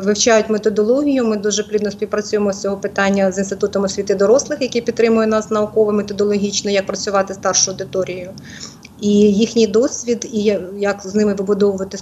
вивчають 0.02 0.50
методологію. 0.50 1.26
Ми 1.26 1.36
дуже 1.36 1.62
плідно 1.62 1.90
співпрацюємо 1.90 2.52
з 2.52 2.60
цього 2.60 2.76
питання 2.76 3.32
з 3.32 3.38
інститутом 3.38 3.84
освіти 3.84 4.14
дорослих, 4.14 4.62
який 4.62 4.82
підтримує 4.82 5.26
нас 5.26 5.50
науково 5.50 5.92
методологічно, 5.92 6.70
як 6.70 6.86
працювати 6.86 7.34
з 7.34 7.36
старшою 7.36 7.74
аудиторією. 7.74 8.30
І 9.00 9.08
їхній 9.18 9.66
досвід, 9.66 10.28
і 10.32 10.58
як 10.78 11.00
з 11.04 11.14
ними 11.14 11.34
вибудовувати 11.34 11.98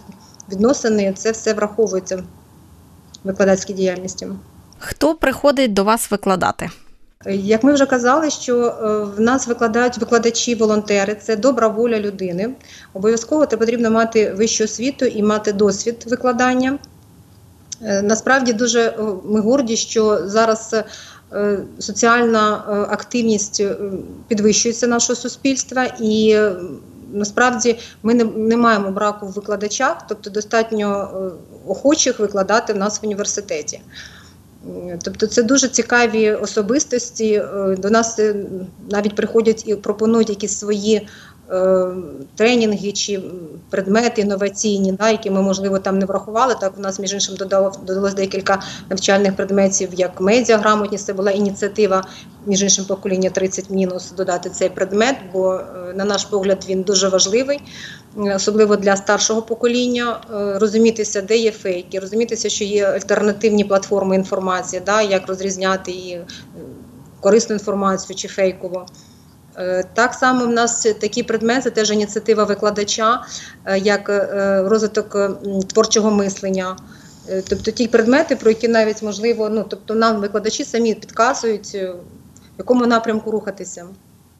відносини, 0.52 1.12
це 1.16 1.30
все 1.30 1.54
враховується 1.54 2.22
викладацькій 3.24 3.72
діяльності. 3.72 4.28
Хто 4.78 5.14
приходить 5.14 5.72
до 5.72 5.84
вас 5.84 6.10
викладати? 6.10 6.70
Як 7.26 7.64
ми 7.64 7.72
вже 7.72 7.86
казали, 7.86 8.30
що 8.30 8.56
е, 8.66 8.98
в 9.16 9.20
нас 9.20 9.46
викладають 9.46 9.98
викладачі-волонтери, 9.98 11.14
це 11.14 11.36
добра 11.36 11.68
воля 11.68 11.98
людини. 11.98 12.50
Обов'язково 12.94 13.46
це 13.46 13.56
потрібно 13.56 13.90
мати 13.90 14.32
вищу 14.32 14.64
освіту 14.64 15.04
і 15.04 15.22
мати 15.22 15.52
досвід 15.52 16.04
викладання. 16.06 16.78
Е, 17.82 18.02
насправді 18.02 18.52
дуже 18.52 18.80
е, 18.80 18.94
ми 19.24 19.40
горді, 19.40 19.76
що 19.76 20.28
зараз 20.28 20.74
соціальна 21.78 22.64
активність 22.90 23.62
підвищується 24.28 24.86
нашого 24.86 25.16
суспільства, 25.16 25.84
і 26.00 26.38
насправді 27.12 27.78
ми 28.02 28.14
не, 28.14 28.24
не 28.24 28.56
маємо 28.56 28.90
браку 28.90 29.26
в 29.26 29.32
викладачах, 29.32 30.06
тобто 30.08 30.30
достатньо 30.30 31.10
охочих 31.66 32.18
викладати 32.18 32.72
в 32.72 32.76
нас 32.76 33.02
в 33.02 33.04
університеті. 33.04 33.80
Тобто 35.02 35.26
це 35.26 35.42
дуже 35.42 35.68
цікаві 35.68 36.32
особистості. 36.32 37.32
Е, 37.32 37.76
до 37.78 37.90
нас 37.90 38.18
е, 38.18 38.34
навіть 38.90 39.14
приходять 39.14 39.64
і 39.66 39.74
пропонують 39.74 40.28
якісь 40.28 40.58
свої 40.58 41.08
тренінги 42.34 42.92
чи 42.92 43.20
предмети 43.70 44.20
інноваційні, 44.20 44.92
да, 44.92 45.10
які 45.10 45.30
ми, 45.30 45.42
можливо, 45.42 45.78
там 45.78 45.98
не 45.98 46.06
врахували. 46.06 46.54
Так, 46.60 46.72
у 46.78 46.80
нас, 46.80 46.98
між 46.98 47.12
іншим, 47.12 47.36
додалось 47.36 48.14
декілька 48.14 48.62
навчальних 48.90 49.36
предметів, 49.36 49.88
як 49.92 50.20
медіаграмотність. 50.20 51.06
Це 51.06 51.12
була 51.12 51.30
ініціатива, 51.30 52.04
між 52.46 52.62
іншим, 52.62 52.84
покоління 52.84 53.30
30 53.30 53.70
мінус 53.70 54.12
додати 54.16 54.50
цей 54.50 54.68
предмет, 54.68 55.16
бо, 55.32 55.60
на 55.94 56.04
наш 56.04 56.24
погляд, 56.24 56.64
він 56.68 56.82
дуже 56.82 57.08
важливий 57.08 57.60
особливо 58.16 58.76
для 58.76 58.96
старшого 58.96 59.42
покоління, 59.42 60.20
е, 60.30 60.58
розумітися, 60.58 61.22
де 61.22 61.36
є 61.36 61.50
фейки, 61.50 61.98
розумітися, 61.98 62.48
що 62.48 62.64
є 62.64 62.86
альтернативні 62.86 63.64
платформи 63.64 64.16
інформації, 64.16 64.82
да, 64.86 65.02
як 65.02 65.28
розрізняти 65.28 65.92
е, 65.92 66.26
корисну 67.20 67.54
інформацію 67.54 68.16
чи 68.16 68.28
фейкову. 68.28 68.86
Е, 69.58 69.84
так 69.94 70.14
само 70.14 70.44
в 70.46 70.50
нас 70.50 70.82
такі 71.00 71.22
предмети, 71.22 71.62
це 71.62 71.70
теж 71.70 71.90
ініціатива 71.90 72.44
викладача, 72.44 73.22
як 73.76 74.08
розвиток 74.70 75.16
творчого 75.66 76.10
мислення. 76.10 76.76
Тобто 77.48 77.70
ті 77.70 77.88
предмети, 77.88 78.36
про 78.36 78.50
які 78.50 78.68
навіть 78.68 79.02
можливо, 79.02 79.48
ну 79.48 79.64
тобто 79.68 79.94
нам 79.94 80.20
викладачі 80.20 80.64
самі 80.64 80.94
підказують, 80.94 81.74
в 81.74 81.94
якому 82.58 82.86
напрямку 82.86 83.30
рухатися. 83.30 83.86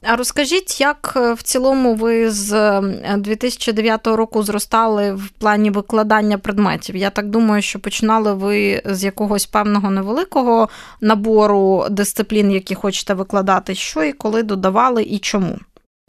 А 0.04 0.16
розкажіть, 0.16 0.82
як 0.82 1.14
е, 1.16 1.34
в 1.34 1.42
цілому 1.42 1.96
ви 1.96 2.32
з 2.32 2.82
2009 3.18 4.08
е, 4.08 4.16
року 4.16 4.44
зростали 4.44 5.14
в 5.14 5.30
плані 5.30 5.72
викладання 5.72 6.38
предметів? 6.38 6.96
Я 6.96 7.10
так 7.10 7.30
думаю, 7.30 7.62
що 7.62 7.80
починали 7.80 8.34
ви 8.34 8.82
з 8.86 9.04
якогось 9.04 9.46
певного 9.46 9.90
невеликого 9.90 10.70
набору 11.02 11.86
дисциплін, 11.90 12.52
які 12.52 12.76
хочете 12.76 13.14
викладати, 13.14 13.76
що 13.76 14.04
і 14.04 14.14
коли 14.14 14.44
додавали, 14.44 15.04
і 15.04 15.20
чому? 15.20 15.58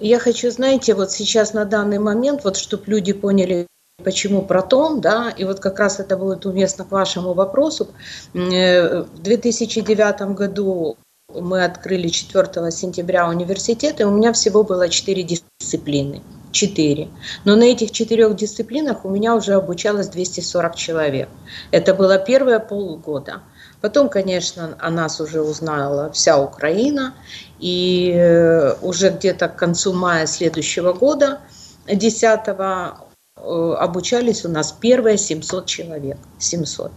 Я 0.02 0.19
хочу, 0.19 0.50
знаете, 0.50 0.95
вот 0.95 1.11
сейчас 1.11 1.54
на 1.54 1.64
данный 1.64 1.99
момент, 1.99 2.45
вот 2.45 2.57
чтобы 2.57 2.85
люди 2.88 3.12
поняли, 3.12 3.66
почему 4.02 4.42
протон, 4.42 5.00
да, 5.00 5.30
и 5.40 5.45
вот 5.45 5.61
как 5.61 5.78
раз 5.78 6.00
это 6.00 6.16
будет 6.16 6.47
уместно 6.47 6.85
к 6.85 6.92
вашему 6.92 7.35
вопросу. 7.35 7.87
Э, 8.35 9.04
в 9.14 9.19
2009 9.23 10.23
году 10.23 10.97
мы 11.34 11.63
открыли 11.63 12.08
4 12.08 12.72
сентября 12.72 13.27
университет, 13.27 14.00
и 14.00 14.03
у 14.03 14.12
меня 14.12 14.34
всего 14.34 14.63
было 14.63 14.89
4 14.89 15.24
дисциплины. 15.24 16.22
4. 16.51 17.10
Но 17.44 17.55
на 17.55 17.63
этих 17.63 17.91
четырех 17.91 18.36
дисциплинах 18.36 19.03
у 19.03 19.10
меня 19.10 19.36
уже 19.36 19.53
обучалось 19.53 20.08
240 20.08 20.75
человек. 20.75 21.27
Это 21.72 21.94
было 21.94 22.17
первые 22.17 22.60
полгода. 22.60 23.41
Потом, 23.82 24.08
конечно, 24.08 24.75
о 24.79 24.89
нас 24.89 25.20
уже 25.20 25.41
узнала 25.41 26.12
вся 26.12 26.41
Украина. 26.41 27.13
И 27.60 28.13
э, 28.15 28.75
уже 28.82 29.10
где-то 29.10 29.50
к 29.50 29.58
концу 29.58 29.94
мая 29.94 30.27
следующего 30.27 30.94
года, 30.94 31.41
10 31.88 32.24
э, 32.24 32.91
обучались 33.36 34.46
у 34.46 34.50
нас 34.50 34.72
первые 34.72 35.17
700 35.17 35.65
человек. 35.65 36.17
700. 36.39 36.91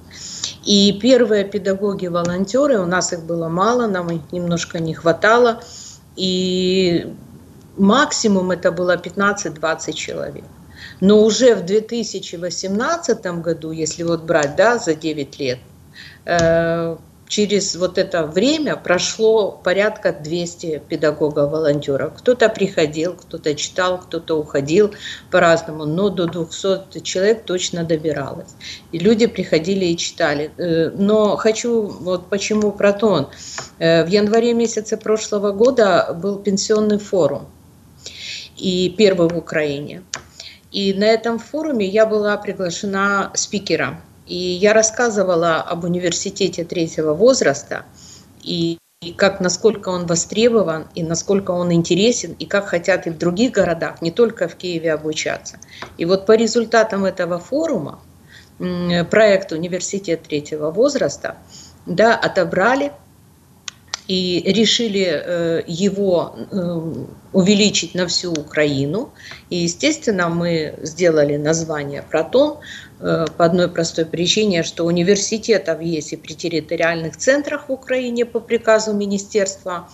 И 0.64 0.98
первые 1.00 1.44
педагоги-волонтеры, 1.44 2.78
у 2.78 2.86
нас 2.86 3.12
их 3.12 3.24
было 3.24 3.48
мало, 3.48 3.86
нам 3.86 4.10
их 4.10 4.32
немножко 4.32 4.78
не 4.78 4.94
хватало, 4.94 5.62
и 6.16 7.14
максимум 7.76 8.50
это 8.50 8.72
было 8.72 8.96
15-20 8.96 9.92
человек. 9.92 10.44
Но 11.00 11.22
уже 11.22 11.54
в 11.54 11.64
2018 11.64 13.26
году, 13.40 13.70
если 13.70 14.02
вот 14.02 14.22
брать 14.22 14.56
да, 14.56 14.78
за 14.78 14.94
9 14.94 15.38
лет, 15.38 15.58
э, 16.24 16.96
через 17.28 17.76
вот 17.76 17.98
это 17.98 18.26
время 18.26 18.76
прошло 18.76 19.52
порядка 19.52 20.12
200 20.12 20.82
педагогов-волонтеров. 20.88 22.14
Кто-то 22.16 22.48
приходил, 22.48 23.14
кто-то 23.14 23.54
читал, 23.54 23.98
кто-то 23.98 24.38
уходил 24.38 24.94
по-разному, 25.30 25.84
но 25.84 26.08
до 26.08 26.26
200 26.26 27.00
человек 27.00 27.44
точно 27.44 27.84
добиралось. 27.84 28.54
И 28.92 28.98
люди 28.98 29.26
приходили 29.26 29.84
и 29.84 29.96
читали. 29.96 30.50
Э, 30.56 30.90
но 30.90 31.36
хочу, 31.36 31.82
вот 31.82 32.28
почему 32.28 32.72
Протон. 32.72 33.28
Э, 33.78 34.04
в 34.04 34.08
январе 34.08 34.54
месяце 34.54 34.96
прошлого 34.96 35.52
года 35.52 36.18
был 36.20 36.38
пенсионный 36.38 36.98
форум, 36.98 37.46
и 38.56 38.94
первый 38.96 39.28
в 39.28 39.36
Украине. 39.36 40.02
И 40.72 40.92
на 40.94 41.04
этом 41.04 41.38
форуме 41.38 41.86
я 41.86 42.06
была 42.06 42.36
приглашена 42.36 43.30
спикером 43.34 44.00
и 44.28 44.36
я 44.36 44.72
рассказывала 44.72 45.56
об 45.56 45.84
университете 45.84 46.64
третьего 46.64 47.14
возраста 47.14 47.84
и 48.42 48.78
и 49.00 49.12
как, 49.12 49.38
насколько 49.38 49.90
он 49.90 50.06
востребован, 50.06 50.88
и 50.96 51.04
насколько 51.04 51.52
он 51.52 51.72
интересен, 51.72 52.34
и 52.36 52.46
как 52.46 52.66
хотят 52.66 53.06
и 53.06 53.10
в 53.10 53.16
других 53.16 53.52
городах, 53.52 54.02
не 54.02 54.10
только 54.10 54.48
в 54.48 54.56
Киеве 54.56 54.92
обучаться. 54.92 55.58
И 55.98 56.04
вот 56.04 56.26
по 56.26 56.32
результатам 56.32 57.04
этого 57.04 57.38
форума 57.38 58.00
проект 58.58 59.52
«Университет 59.52 60.22
третьего 60.24 60.72
возраста» 60.72 61.36
да, 61.86 62.16
отобрали 62.16 62.90
и 64.08 64.42
решили 64.46 65.06
э, 65.06 65.62
его 65.66 66.34
э, 66.50 66.80
увеличить 67.32 67.94
на 67.94 68.06
всю 68.06 68.32
Украину. 68.32 69.12
И, 69.50 69.58
естественно, 69.58 70.28
мы 70.28 70.74
сделали 70.82 71.36
название 71.36 72.02
«Протон», 72.02 72.58
по 72.99 73.45
одной 73.45 73.67
простой 73.67 74.05
причине, 74.05 74.63
что 74.63 74.85
университетов 74.85 75.81
есть 75.81 76.13
и 76.13 76.17
при 76.17 76.33
территориальных 76.33 77.17
центрах 77.17 77.69
в 77.69 77.71
Україні 77.71 78.25
по 78.25 78.41
приказу 78.41 78.93
Міністерства 78.93 79.87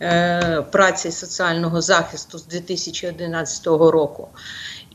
э, 0.00 0.62
праці 0.70 1.08
і 1.08 1.12
соціального 1.12 1.80
захисту 1.80 2.38
з 2.38 2.46
2011 2.46 3.66
року. 3.66 4.28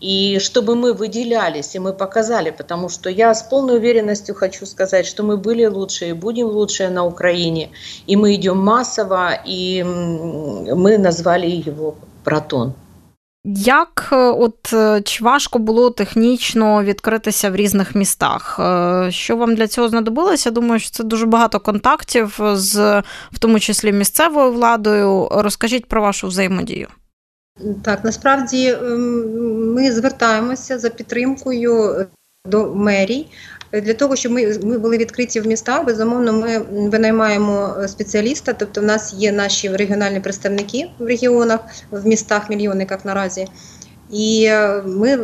И 0.02 0.40
чтобы 0.40 0.76
мы 0.76 0.94
выделялись, 0.94 1.76
и 1.76 1.80
мы 1.80 1.94
показали, 1.94 2.52
потому 2.52 2.90
что 2.90 3.10
я 3.10 3.34
с 3.34 3.44
полной 3.44 3.78
уверенностью 3.78 4.36
хочу 4.36 4.66
сказать, 4.66 5.06
что 5.06 5.24
мы 5.24 5.38
были 5.38 5.66
лучшие, 5.66 6.12
и 6.12 6.14
будем 6.14 6.48
лучшие 6.48 6.90
на 6.90 7.06
Украине, 7.06 7.70
и 8.08 8.16
мы 8.16 8.36
идем 8.36 8.58
массово, 8.58 9.34
и 9.46 9.84
мы 9.84 10.98
назвали 10.98 11.48
его 11.48 11.96
«Протон». 12.24 12.74
Як 13.47 14.09
е, 14.13 14.17
от 14.17 14.73
е, 14.73 15.03
чи 15.03 15.25
важко 15.25 15.59
було 15.59 15.91
технічно 15.91 16.85
відкритися 16.85 17.51
в 17.51 17.57
різних 17.57 17.95
містах? 17.95 18.57
Е, 18.61 19.11
що 19.11 19.37
вам 19.37 19.55
для 19.55 19.69
цього 19.69 19.89
знадобилося? 19.89 20.51
Думаю, 20.51 20.81
що 20.81 20.91
це 20.91 21.05
дуже 21.05 21.27
багато 21.27 21.61
контактів 21.61 22.41
з 22.53 23.01
в 23.33 23.39
тому 23.39 23.61
числі 23.61 23.93
місцевою 23.93 24.53
владою. 24.53 25.29
Розкажіть 25.31 25.87
про 25.87 26.03
вашу 26.03 26.27
взаємодію. 26.27 26.89
Так, 27.83 28.05
насправді 28.05 28.69
ем, 28.69 29.75
ми 29.75 29.93
звертаємося 29.93 30.79
за 30.79 30.91
підтримкою 30.91 32.07
до 32.47 32.75
мерій. 32.75 33.27
Для 33.83 33.95
того, 33.95 34.17
щоб 34.17 34.33
ми 34.33 34.59
ми 34.63 34.79
були 34.79 34.97
відкриті 34.99 35.41
в 35.41 35.47
містах, 35.47 35.85
безумовно, 35.85 36.33
ми 36.33 36.59
винаймаємо 36.89 37.75
спеціаліста, 37.89 38.53
тобто 38.53 38.81
в 38.81 38.85
нас 38.85 39.15
є 39.15 39.33
наші 39.33 39.69
регіональні 39.69 40.21
представники 40.21 40.91
в 40.99 41.07
регіонах, 41.07 41.61
в 41.91 42.07
містах, 42.07 42.51
мільйонниках 42.51 43.05
наразі. 43.05 43.47
І 44.11 44.51
ми 44.85 45.19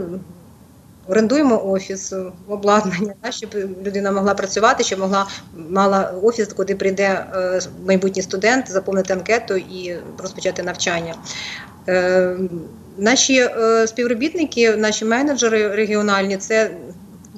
орендуємо 1.10 1.70
офіс, 1.70 2.12
обладнання, 2.48 3.14
щоб 3.30 3.54
людина 3.86 4.12
могла 4.12 4.34
працювати, 4.34 4.84
щоб 4.84 4.98
могла 4.98 5.26
мала 5.68 6.14
офіс, 6.22 6.52
куди 6.52 6.74
прийде 6.74 7.26
е, 7.34 7.60
майбутній 7.86 8.22
студент, 8.22 8.70
заповнити 8.70 9.12
анкету 9.12 9.56
і 9.56 9.96
розпочати 10.18 10.62
навчання. 10.62 11.14
Е, 11.88 12.36
наші 12.98 13.36
е, 13.40 13.86
співробітники, 13.86 14.76
наші 14.76 15.04
менеджери 15.04 15.68
регіональні 15.68 16.36
це 16.36 16.70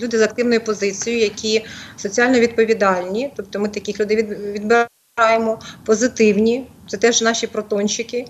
люди 0.01 0.19
з 0.19 0.23
активною 0.23 0.65
позицією, 0.65 1.23
які 1.23 1.65
соціально 1.97 2.41
відповідальні, 2.41 3.33
тобто 3.37 3.61
ми 3.61 3.69
таких 3.69 4.01
людей 4.01 4.25
відбираємо 4.27 5.61
позитивні, 5.85 6.67
це 6.89 6.97
теж 6.97 7.23
наші 7.23 7.47
протончики. 7.47 8.27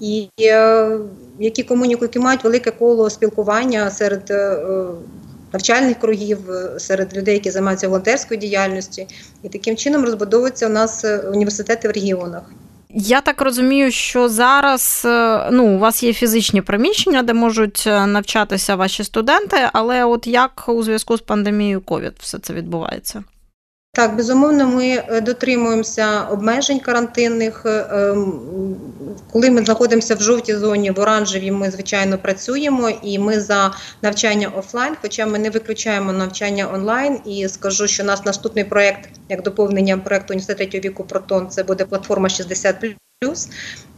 І 0.00 0.28
е, 0.40 0.98
які 1.38 1.62
комунікують, 1.62 2.14
які 2.14 2.24
мають 2.24 2.44
велике 2.44 2.70
коло 2.70 3.10
спілкування 3.10 3.90
серед 3.90 4.30
е, 4.30 4.58
навчальних 5.52 5.98
кругів, 5.98 6.50
е, 6.50 6.80
серед 6.80 7.16
людей, 7.16 7.34
які 7.34 7.50
займаються 7.50 7.88
волонтерською 7.88 8.40
діяльністю, 8.40 9.02
і 9.42 9.48
таким 9.48 9.76
чином 9.76 10.04
розбудовуються 10.04 10.66
у 10.66 10.70
нас 10.70 11.04
університети 11.32 11.88
в 11.88 11.90
регіонах. 11.90 12.42
Я 12.98 13.20
так 13.20 13.40
розумію, 13.40 13.90
що 13.90 14.28
зараз 14.28 15.02
ну, 15.50 15.66
у 15.66 15.78
вас 15.78 16.02
є 16.02 16.12
фізичні 16.12 16.62
приміщення, 16.62 17.22
де 17.22 17.34
можуть 17.34 17.82
навчатися 17.86 18.76
ваші 18.76 19.04
студенти, 19.04 19.56
але 19.72 20.04
от 20.04 20.26
як 20.26 20.64
у 20.68 20.82
зв'язку 20.82 21.16
з 21.16 21.20
пандемією 21.20 21.80
COVID 21.80 22.12
все 22.18 22.38
це 22.38 22.54
відбувається? 22.54 23.24
Так, 23.96 24.16
безумовно, 24.16 24.66
ми 24.66 24.88
е, 24.88 25.20
дотримуємося 25.20 26.22
обмежень 26.22 26.80
карантинних. 26.80 27.62
Е, 27.66 27.86
ем, 27.90 28.76
коли 29.32 29.50
ми 29.50 29.64
знаходимося 29.64 30.14
в 30.14 30.22
жовтій 30.22 30.54
зоні, 30.54 30.90
в 30.90 31.00
оранжевій, 31.00 31.50
ми 31.50 31.70
звичайно 31.70 32.18
працюємо 32.18 32.90
і 33.02 33.18
ми 33.18 33.40
за 33.40 33.74
навчання 34.02 34.48
офлайн, 34.48 34.96
хоча 35.02 35.26
ми 35.26 35.38
не 35.38 35.50
виключаємо 35.50 36.12
навчання 36.12 36.70
онлайн. 36.74 37.18
І 37.24 37.48
скажу, 37.48 37.86
що 37.86 38.02
у 38.02 38.06
нас 38.06 38.24
наступний 38.24 38.64
проєкт, 38.64 39.08
як 39.28 39.42
доповнення 39.42 39.98
проєкту 39.98 40.32
університету 40.34 40.58
третього 40.58 40.92
віку 40.92 41.04
Протон, 41.04 41.48
це 41.50 41.62
буде 41.62 41.84
платформа 41.84 42.28
60+, 42.28 43.48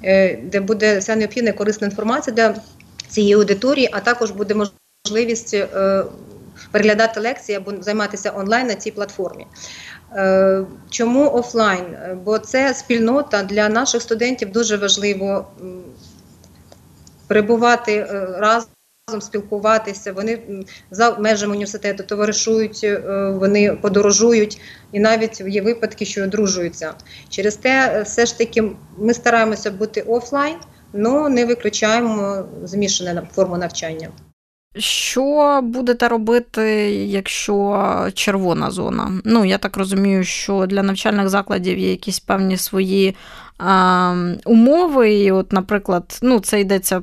е, 0.05 0.39
де 0.45 0.61
буде 0.61 0.99
вся 0.99 1.17
необхідна 1.17 1.53
корисна 1.53 1.87
інформація 1.87 2.37
для 2.37 2.55
цієї 3.09 3.35
аудиторії, 3.35 3.89
а 3.93 4.01
також 4.01 4.31
буде 4.31 4.55
можливість 5.07 5.57
переглядати 6.71 7.21
лекції 7.21 7.59
або 7.59 7.73
займатися 7.81 8.33
онлайн 8.37 8.67
на 8.67 8.75
цій 8.75 8.91
платформі. 8.91 9.47
Е, 10.17 10.65
чому 10.91 11.31
офлайн? 11.31 11.85
Бо 12.25 12.39
це 12.39 12.75
спільнота 12.75 13.43
для 13.43 13.69
наших 13.69 14.03
студентів 14.03 14.53
дуже 14.53 14.77
важливо 14.77 15.47
перебувати 17.27 17.93
е, 17.93 18.27
разом. 18.39 18.71
Спілкуватися, 19.21 20.13
вони 20.13 20.65
за 20.91 21.17
межами 21.19 21.53
університету 21.53 22.03
товаришують, 22.03 22.81
е, 22.85 23.01
вони 23.41 23.75
подорожують, 23.75 24.61
і 24.93 25.01
навіть 25.01 25.41
є 25.41 25.63
випадки, 25.63 26.05
що 26.05 26.25
одружуються. 26.25 26.95
Через 27.29 27.57
те, 27.57 28.03
все 28.03 28.27
ж 28.27 28.39
таки, 28.39 28.65
ми 28.99 29.15
стараємося 29.15 29.71
бути 29.71 30.01
офлайн, 30.01 30.57
але 30.95 31.29
не 31.29 31.47
виключаємо 31.47 32.45
змішане 32.65 33.29
форму 33.35 33.57
навчання. 33.57 34.09
Що 34.79 35.61
будете 35.63 36.09
робити, 36.09 36.63
якщо 37.07 38.09
червона 38.15 38.71
зона? 38.71 39.13
Ну, 39.25 39.45
я 39.45 39.59
так 39.59 39.77
розумію, 39.77 40.25
що 40.25 40.67
для 40.67 40.83
навчальних 40.83 41.29
закладів 41.29 41.79
є 41.79 41.91
якісь 41.91 42.21
певні 42.21 42.57
свої 42.57 43.17
а, 43.59 44.15
умови. 44.45 45.15
І, 45.15 45.33
от, 45.33 45.53
наприклад, 45.53 46.19
ну, 46.23 46.41
це 46.41 46.61
йдеться 46.61 47.03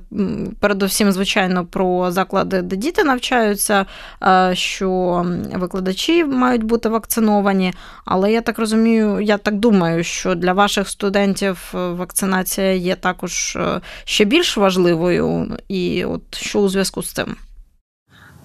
передусім, 0.60 1.12
звичайно, 1.12 1.65
про 1.65 2.12
заклади, 2.12 2.62
де 2.62 2.75
діти 2.75 3.03
навчаються, 3.03 3.86
а, 4.20 4.55
що 4.55 5.25
викладачі 5.53 6.24
мають 6.24 6.63
бути 6.63 6.89
вакциновані. 6.89 7.74
Але 8.05 8.32
я 8.32 8.41
так 8.41 8.60
розумію, 8.60 9.22
я 9.22 9.38
так 9.38 9.55
думаю, 9.55 10.03
що 10.03 10.36
для 10.36 10.53
ваших 10.53 10.89
студентів 10.89 11.70
вакцинація 11.74 12.74
є 12.74 12.96
також 12.96 13.55
е, 13.55 13.82
ще 14.03 14.25
більш 14.25 14.58
важливою. 14.58 15.58
І 15.67 16.05
от 16.05 16.22
що 16.36 16.60
у 16.60 16.70
зв'язку 16.70 17.03
з 17.03 17.12
цим? 17.12 17.36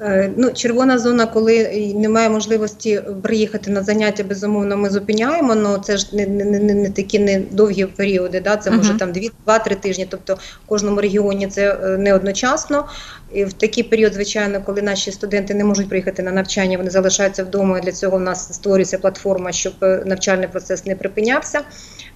Е, 0.02 0.30
ну, 0.36 0.50
червона 0.50 0.98
зона, 0.98 1.26
коли 1.26 1.70
немає 1.96 2.28
можливості 2.28 3.02
приїхати 3.22 3.70
на 3.70 3.82
заняття, 3.82 4.24
безумовно, 4.24 4.76
ми 4.76 4.90
зупиняємо. 4.90 5.52
але 5.52 5.78
це 5.78 5.96
ж 5.96 6.16
не 6.16 6.26
не, 6.26 6.44
не, 6.44 6.74
не 6.74 6.90
такі 6.90 7.18
не 7.18 7.40
довгі 7.50 7.84
періоди. 7.84 8.40
Да? 8.40 8.56
Це 8.56 8.70
може 8.70 8.92
uh-huh. 8.92 8.98
там 8.98 9.12
2-3 9.46 9.76
тижні. 9.76 10.06
Тобто 10.10 10.34
в 10.34 10.66
кожному 10.66 11.00
регіоні 11.00 11.46
це 11.46 11.78
е, 11.82 11.98
не 11.98 12.14
одночасно. 12.14 12.88
І 13.32 13.44
в 13.44 13.52
такий 13.52 13.84
період, 13.84 14.14
звичайно, 14.14 14.62
коли 14.62 14.82
наші 14.82 15.12
студенти 15.12 15.54
не 15.54 15.64
можуть 15.64 15.88
приїхати 15.88 16.22
на 16.22 16.32
навчання, 16.32 16.78
вони 16.78 16.90
залишаються 16.90 17.44
вдома. 17.44 17.78
і 17.78 17.82
Для 17.82 17.92
цього 17.92 18.16
в 18.16 18.20
нас 18.20 18.54
створюється 18.54 18.98
платформа, 18.98 19.52
щоб 19.52 19.72
е, 19.82 20.02
навчальний 20.06 20.48
процес 20.48 20.86
не 20.86 20.96
припинявся. 20.96 21.60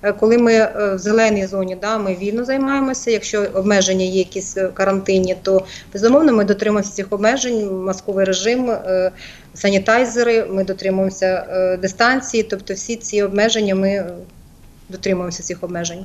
Е, 0.04 0.12
коли 0.12 0.38
ми 0.38 0.52
е, 0.52 0.94
в 0.94 0.98
зеленій 0.98 1.46
зоні, 1.46 1.76
да, 1.80 1.98
ми 1.98 2.14
вільно 2.14 2.44
займаємося. 2.44 3.10
Якщо 3.10 3.46
обмеження 3.54 4.04
є 4.04 4.18
якісь 4.18 4.56
карантинні, 4.74 5.36
то 5.42 5.64
безумовно 5.92 6.32
ми 6.32 6.44
дотримуємося 6.44 6.92
цих 6.92 7.06
обмежень, 7.10 7.84
масковий 7.84 8.24
режим, 8.24 8.72
санітайзери. 9.54 10.44
Ми 10.44 10.64
дотримуємося 10.64 11.46
дистанції, 11.82 12.42
тобто 12.42 12.74
всі 12.74 12.96
ці 12.96 13.22
обмеження 13.22 13.74
ми 13.74 14.06
дотримуємося 14.88 15.42
цих 15.42 15.64
обмежень. 15.64 16.04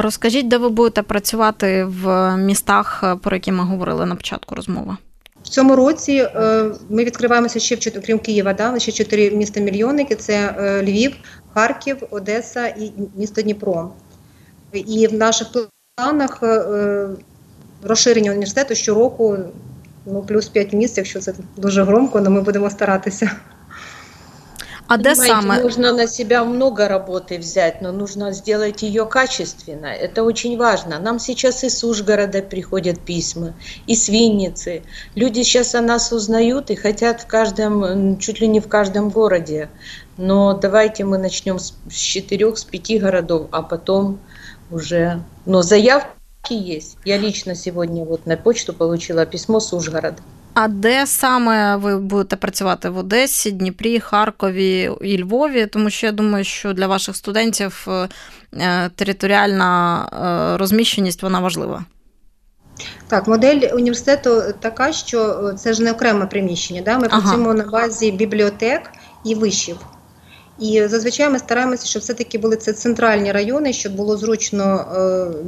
Розкажіть, 0.00 0.48
де 0.48 0.58
ви 0.58 0.68
будете 0.68 1.02
працювати 1.02 1.84
в 1.84 2.36
містах, 2.36 3.00
е, 3.04 3.16
про 3.16 3.36
які 3.36 3.52
ми 3.52 3.64
говорили 3.64 4.06
на 4.06 4.16
початку 4.16 4.54
розмови? 4.54 4.96
В 5.42 5.48
цьому 5.48 5.76
році 5.76 6.12
е, 6.12 6.64
ми 6.90 7.04
відкриваємося 7.04 7.60
ще 7.60 7.74
в 7.74 8.02
крім 8.06 8.18
Києва. 8.18 8.52
Да, 8.52 8.78
ще 8.78 8.92
чотири 8.92 9.30
міста 9.30 9.60
мільйонники: 9.60 10.14
це 10.14 10.54
е, 10.58 10.82
Львів, 10.82 11.16
Харків, 11.57 11.97
Одеса 12.11 12.67
і 12.67 12.91
місто 13.15 13.41
Дніпро. 13.41 13.89
І 14.73 15.07
в 15.07 15.13
наших 15.13 15.47
планах 15.95 16.43
розширення 17.83 18.31
університету 18.31 18.75
щороку 18.75 19.37
ну 20.05 20.21
плюс 20.21 20.47
5 20.47 20.73
місць, 20.73 20.97
якщо 20.97 21.19
це 21.19 21.33
дуже 21.57 21.83
громко, 21.83 22.19
але 22.19 22.29
ми 22.29 22.41
будемо 22.41 22.69
старатися. 22.69 23.31
А 24.87 24.97
где 24.97 25.15
саме? 25.15 25.63
Нужно 25.63 25.93
на 25.93 26.07
себя 26.07 26.43
много 26.43 26.87
работы 26.87 27.39
взять, 27.39 27.81
но 27.81 27.91
нужно 27.91 28.33
сделать 28.33 28.83
ее 28.83 29.05
качественно. 29.05 29.87
Это 29.87 30.23
очень 30.23 30.57
важно. 30.57 30.99
Нам 30.99 31.19
сейчас 31.19 31.63
и 31.63 31.69
с 31.69 31.83
Ужгорода 31.83 32.41
приходят 32.41 32.99
письма, 32.99 33.53
и 33.87 33.95
с 33.95 34.09
Винницы. 34.09 34.81
Люди 35.15 35.43
сейчас 35.43 35.75
о 35.75 35.81
нас 35.81 36.11
узнают 36.11 36.69
и 36.69 36.75
хотят 36.75 37.21
в 37.21 37.27
каждом, 37.27 38.17
чуть 38.19 38.41
ли 38.41 38.47
не 38.47 38.59
в 38.59 38.67
каждом 38.67 39.09
городе. 39.09 39.69
Но 40.18 40.52
давайте 40.52 41.04
мы 41.04 41.16
начнем 41.16 41.58
с 41.58 41.72
четырех, 41.88 42.58
с 42.58 42.64
пяти 42.64 42.98
городов, 42.98 43.46
а 43.52 43.62
потом 43.62 44.18
уже... 44.70 45.22
Но 45.46 45.62
заявки 45.62 46.52
есть. 46.52 46.98
Я 47.04 47.18
лично 47.18 47.54
сегодня 47.54 48.04
вот 48.04 48.26
на 48.26 48.36
почту 48.36 48.74
получила 48.74 49.24
письмо 49.26 49.60
с 49.60 49.72
Ужгорода. 49.72 50.18
А 50.54 50.68
де 50.68 51.06
саме 51.06 51.76
ви 51.76 51.98
будете 51.98 52.36
працювати 52.36 52.88
в 52.88 52.98
Одесі, 52.98 53.50
Дніпрі, 53.50 54.00
Харкові 54.00 54.90
і 55.02 55.22
Львові? 55.22 55.66
Тому 55.66 55.90
що 55.90 56.06
я 56.06 56.12
думаю, 56.12 56.44
що 56.44 56.72
для 56.72 56.86
ваших 56.86 57.16
студентів 57.16 57.86
е, 58.52 58.88
територіальна 58.88 60.02
е, 60.54 60.58
розміщеність 60.58 61.22
вона 61.22 61.40
важлива. 61.40 61.84
Так, 63.08 63.26
модель 63.26 63.60
університету 63.72 64.42
така, 64.60 64.92
що 64.92 65.52
це 65.52 65.72
ж 65.72 65.82
не 65.82 65.92
окреме 65.92 66.26
приміщення. 66.26 66.82
Да? 66.84 66.98
Ми 66.98 67.06
ага. 67.10 67.20
працюємо 67.20 67.54
на 67.54 67.64
базі 67.64 68.12
бібліотек 68.12 68.90
і 69.24 69.34
вишів. 69.34 69.76
І 70.58 70.86
зазвичай 70.86 71.30
ми 71.30 71.38
стараємося, 71.38 71.86
щоб 71.86 72.02
все-таки 72.02 72.38
були 72.38 72.56
це 72.56 72.72
центральні 72.72 73.32
райони, 73.32 73.72
щоб 73.72 73.94
було 73.94 74.16
зручно 74.16 74.86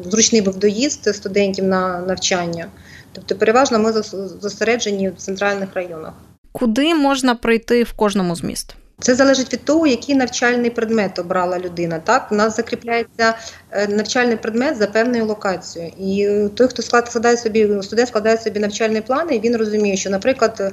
е, 0.04 0.10
зручний 0.10 0.40
був 0.40 0.56
доїзд 0.56 1.14
студентів 1.14 1.64
на 1.64 2.00
навчання. 2.00 2.66
Тобто, 3.12 3.36
переважно 3.36 3.78
ми 3.78 3.92
зосереджені 4.40 5.08
в 5.08 5.16
центральних 5.16 5.68
районах. 5.74 6.12
Куди 6.52 6.94
можна 6.94 7.34
прийти 7.34 7.82
в 7.82 7.92
кожному 7.92 8.36
з 8.36 8.42
міст? 8.42 8.74
Це 9.00 9.14
залежить 9.14 9.52
від 9.52 9.64
того, 9.64 9.86
який 9.86 10.14
навчальний 10.14 10.70
предмет 10.70 11.18
обрала 11.18 11.58
людина. 11.58 11.98
Так, 12.04 12.28
у 12.32 12.34
нас 12.34 12.56
закріпляється 12.56 13.34
е, 13.70 13.86
навчальний 13.88 14.36
предмет 14.36 14.76
за 14.76 14.86
певною 14.86 15.26
локацією. 15.26 15.92
І 15.98 16.48
той, 16.48 16.68
хто 16.68 16.82
складає 16.82 17.36
собі 17.36 17.82
студент, 17.82 18.08
складає 18.08 18.38
собі 18.38 18.60
навчальний 18.60 19.00
план, 19.00 19.32
і 19.32 19.40
він 19.40 19.56
розуміє, 19.56 19.96
що, 19.96 20.10
наприклад, 20.10 20.56
Е, 20.60 20.72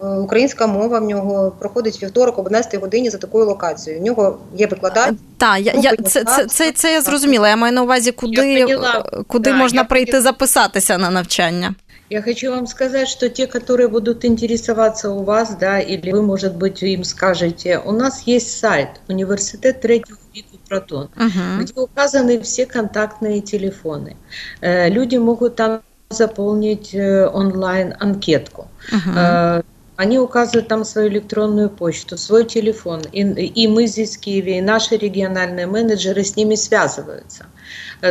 українська 0.00 0.66
мова 0.66 0.98
в 0.98 1.04
нього 1.04 1.52
проходить 1.58 2.02
вівторок 2.02 2.38
об 2.38 2.46
11 2.46 2.80
годині 2.80 3.10
за 3.10 3.18
такою 3.18 3.46
локацією. 3.46 4.02
В 4.02 4.04
нього 4.04 4.38
є 4.56 4.66
викладач. 4.66 5.14
Так, 5.38 5.60
я, 5.60 5.72
я, 5.72 5.96
це, 5.96 6.24
це, 6.24 6.46
це, 6.46 6.72
це 6.72 6.92
я 6.92 7.00
зрозуміла. 7.00 7.48
Я 7.48 7.56
маю 7.56 7.72
на 7.72 7.82
увазі, 7.82 8.12
куди, 8.12 8.66
куди 9.26 9.50
да, 9.50 9.56
можна 9.56 9.84
прийти 9.84 10.20
записатися 10.20 10.98
на 10.98 11.10
навчання. 11.10 11.74
Я 12.10 12.22
хочу 12.22 12.50
вам 12.50 12.66
сказать, 12.66 13.08
что 13.08 13.28
те, 13.28 13.46
которые 13.46 13.88
будут 13.88 14.24
интересоваться 14.24 15.10
у 15.10 15.24
вас, 15.24 15.56
да, 15.56 15.80
или 15.80 16.12
вы, 16.12 16.22
может 16.22 16.54
быть, 16.54 16.82
им 16.82 17.02
скажете, 17.02 17.78
у 17.78 17.92
нас 17.92 18.28
есть 18.28 18.58
сайт 18.58 18.88
Университет 19.08 19.80
третьего 19.80 20.18
века 20.34 20.48
Протон, 20.68 21.08
uh-huh. 21.16 21.62
где 21.62 21.72
указаны 21.74 22.40
все 22.40 22.66
контактные 22.66 23.40
телефоны. 23.40 24.16
Э, 24.60 24.90
люди 24.90 25.16
могут 25.16 25.56
там 25.56 25.80
заполнить 26.10 26.94
э, 26.94 27.26
онлайн 27.26 27.94
анкетку. 27.98 28.68
Uh-huh. 28.92 29.64
Они 29.98 30.18
указывают 30.18 30.66
там 30.68 30.84
свою 30.84 31.08
электронную 31.08 31.70
почту, 31.70 32.18
свой 32.18 32.44
телефон. 32.44 33.02
И, 33.12 33.22
и 33.22 33.68
мы 33.68 33.86
здесь 33.86 34.16
в 34.16 34.20
Киеве, 34.20 34.58
и 34.58 34.60
наши 34.60 34.96
региональные 34.96 35.66
менеджеры 35.66 36.24
с 36.24 36.36
ними 36.36 36.56
связываются. 36.56 37.46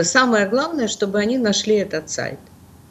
Самое 0.04 0.48
главное, 0.48 0.88
чтобы 0.88 1.20
они 1.20 1.38
нашли 1.38 1.76
этот 1.76 2.10
сайт. 2.10 2.40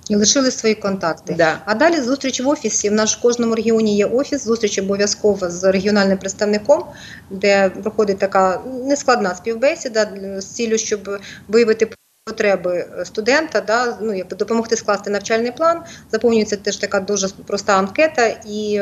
І 0.09 0.17
лишили 0.17 0.51
свої 0.51 0.75
контакти. 0.75 1.35
Да. 1.39 1.63
А 1.65 1.75
далі 1.75 2.01
зустріч 2.01 2.41
в 2.41 2.49
офісі. 2.49 2.91
В 2.91 2.93
нас 2.93 3.17
в 3.17 3.21
кожному 3.21 3.55
регіоні 3.55 3.97
є 3.97 4.07
офіс, 4.07 4.45
зустріч 4.45 4.79
обов'язково 4.79 5.51
з 5.51 5.73
регіональним 5.73 6.19
представником, 6.19 6.85
де 7.31 7.71
проходить 7.71 8.19
така 8.19 8.61
нескладна 8.85 9.35
співбесіда 9.35 10.09
з 10.39 10.45
цілею, 10.45 10.79
щоб 10.79 11.19
виявити 11.49 11.89
потреби 12.28 12.86
студента, 13.04 13.62
да, 13.62 13.98
ну, 14.02 14.24
допомогти 14.24 14.76
скласти 14.76 15.10
навчальний 15.10 15.52
план. 15.52 15.84
Заповнюється 16.12 16.58
теж 16.58 16.78
така 16.78 17.00
дуже 17.00 17.30
проста 17.30 17.78
анкета, 17.78 18.26
і 18.46 18.82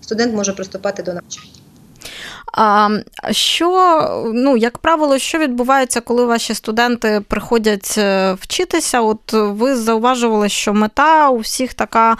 студент 0.00 0.34
може 0.34 0.52
приступати 0.52 1.02
до 1.02 1.14
навчання. 1.14 1.59
А 2.52 2.88
що, 3.30 4.00
ну, 4.34 4.56
як 4.56 4.78
правило, 4.78 5.18
що 5.18 5.38
відбувається, 5.38 6.00
коли 6.00 6.24
ваші 6.24 6.54
студенти 6.54 7.22
приходять 7.28 7.94
е, 7.98 8.32
вчитися? 8.40 9.00
От 9.00 9.32
ви 9.32 9.76
зауважували, 9.76 10.48
що 10.48 10.74
мета 10.74 11.28
у 11.28 11.38
всіх 11.38 11.74
така 11.74 12.16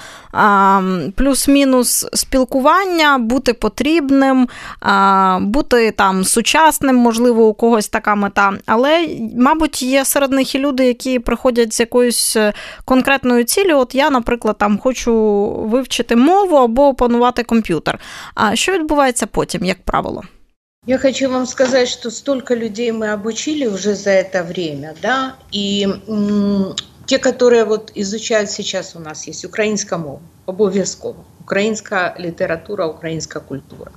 плюс-мінус 1.16 2.07
спілкування, 2.12 3.19
бути 3.19 3.55
потрібним, 3.55 4.49
бути 5.40 5.90
там 5.90 6.25
сучасним, 6.25 6.97
можливо, 6.97 7.47
у 7.47 7.55
когось 7.55 7.88
така 7.88 8.14
мета. 8.14 8.53
Але, 8.66 9.09
мабуть, 9.38 9.83
є 9.83 10.05
серед 10.05 10.33
них 10.33 10.55
і 10.55 10.59
люди, 10.59 10.87
які 10.87 11.19
приходять 11.19 11.75
з 11.75 11.81
якоюсь 11.81 12.37
е, 12.37 12.53
конкретною 12.85 13.45
цілею. 13.45 13.79
От 13.79 13.95
я, 13.95 14.11
наприклад, 14.11 14.59
там 14.59 14.79
хочу 14.79 15.14
вивчити 15.71 16.16
мову 16.16 16.57
або 16.57 16.88
опанувати 16.88 17.43
комп'ютер. 17.43 17.99
А 18.35 18.57
що 18.57 18.73
відбувається 18.73 19.27
потім, 19.27 19.64
як 19.64 19.83
правило? 19.83 20.19
Я 20.87 20.97
хочу 20.97 21.29
вам 21.29 21.45
сказать, 21.45 21.88
что 21.88 22.11
столько 22.11 22.55
людей 22.55 22.90
мы 22.90 23.12
обучили 23.12 23.66
уже 23.66 23.95
за 23.95 24.12
это 24.12 24.43
время, 24.43 24.97
да, 25.03 25.37
и 25.53 25.87
те, 27.05 27.19
которые 27.19 27.66
вот 27.66 27.93
изучают 27.95 28.51
сейчас 28.51 28.97
у 28.97 28.99
нас 28.99 29.27
есть 29.27 29.45
украинская 29.45 29.99
мова, 29.99 30.23
обов'язково, 30.47 31.23
украинская 31.40 32.14
литература, 32.16 32.87
украинская 32.87 33.43
культура, 33.43 33.93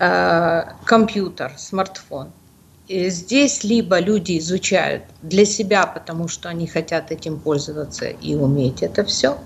э, 0.00 0.64
компьютер, 0.84 1.52
смартфон. 1.56 2.32
И 2.88 3.08
здесь 3.08 3.62
либо 3.62 4.00
люди 4.00 4.38
изучают 4.38 5.04
для 5.22 5.44
себя, 5.44 5.86
потому 5.86 6.26
что 6.26 6.48
они 6.48 6.66
хотят 6.66 7.12
этим 7.12 7.38
пользоваться 7.38 8.06
и 8.06 8.34
уметь 8.34 8.82
это 8.82 9.04
все, 9.04 9.38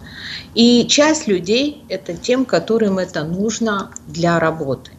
и 0.54 0.86
часть 0.88 1.26
людей 1.26 1.84
это 1.90 2.14
тем, 2.14 2.46
которым 2.46 2.98
это 2.98 3.24
нужно 3.24 3.92
для 4.06 4.40
работы. 4.40 4.92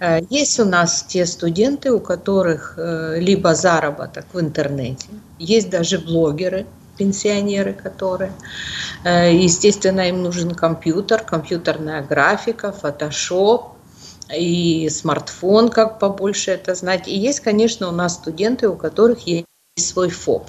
Э, 0.00 0.20
есть 0.30 0.58
у 0.60 0.64
нас 0.64 1.04
те 1.08 1.26
студенты, 1.26 1.92
у 1.92 2.00
которых 2.00 2.74
э, 2.76 3.18
либо 3.20 3.54
заработок 3.54 4.26
в 4.32 4.40
интернете, 4.40 5.06
есть 5.38 5.70
даже 5.70 5.98
блогеры, 5.98 6.66
пенсионеры, 6.96 7.72
которые, 7.72 8.32
э, 9.04 9.34
естественно, 9.34 10.08
им 10.08 10.22
нужен 10.22 10.54
компьютер, 10.54 11.22
компьютерная 11.22 12.02
графика, 12.02 12.72
фотошоп, 12.72 13.74
и 14.34 14.88
смартфон, 14.88 15.68
как 15.68 15.98
побольше 15.98 16.52
это 16.52 16.74
знать. 16.74 17.08
И 17.08 17.16
есть, 17.16 17.40
конечно, 17.40 17.88
у 17.88 17.92
нас 17.92 18.14
студенты, 18.14 18.68
у 18.68 18.76
которых 18.76 19.26
есть 19.26 19.46
свой 19.76 20.08
ФОП. 20.08 20.48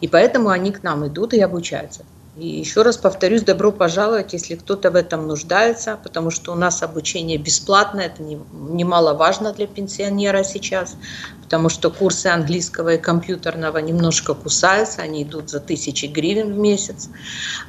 И 0.00 0.08
поэтому 0.08 0.50
они 0.50 0.70
к 0.70 0.82
нам 0.82 1.06
идут 1.06 1.34
и 1.34 1.40
обучаются. 1.40 2.04
И 2.36 2.46
еще 2.46 2.82
раз 2.82 2.98
повторюсь, 2.98 3.42
добро 3.42 3.72
пожаловать, 3.72 4.34
если 4.34 4.56
кто-то 4.56 4.90
в 4.90 4.96
этом 4.96 5.26
нуждается, 5.26 5.98
потому 6.02 6.30
что 6.30 6.52
у 6.52 6.54
нас 6.54 6.82
обучение 6.82 7.38
бесплатное, 7.38 8.06
это 8.06 8.22
немаловажно 8.22 9.54
для 9.54 9.66
пенсионера 9.66 10.42
сейчас, 10.44 10.98
потому 11.42 11.70
что 11.70 11.90
курсы 11.90 12.26
английского 12.26 12.94
и 12.94 12.98
компьютерного 12.98 13.78
немножко 13.78 14.34
кусаются, 14.34 15.00
они 15.00 15.22
идут 15.22 15.48
за 15.48 15.60
тысячи 15.60 16.04
гривен 16.04 16.52
в 16.52 16.58
месяц. 16.58 17.08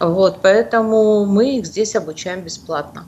Вот, 0.02 0.42
поэтому 0.42 1.26
мы 1.26 1.60
их 1.60 1.66
здесь 1.66 1.96
обучаем 1.96 2.42
бесплатно. 2.42 3.08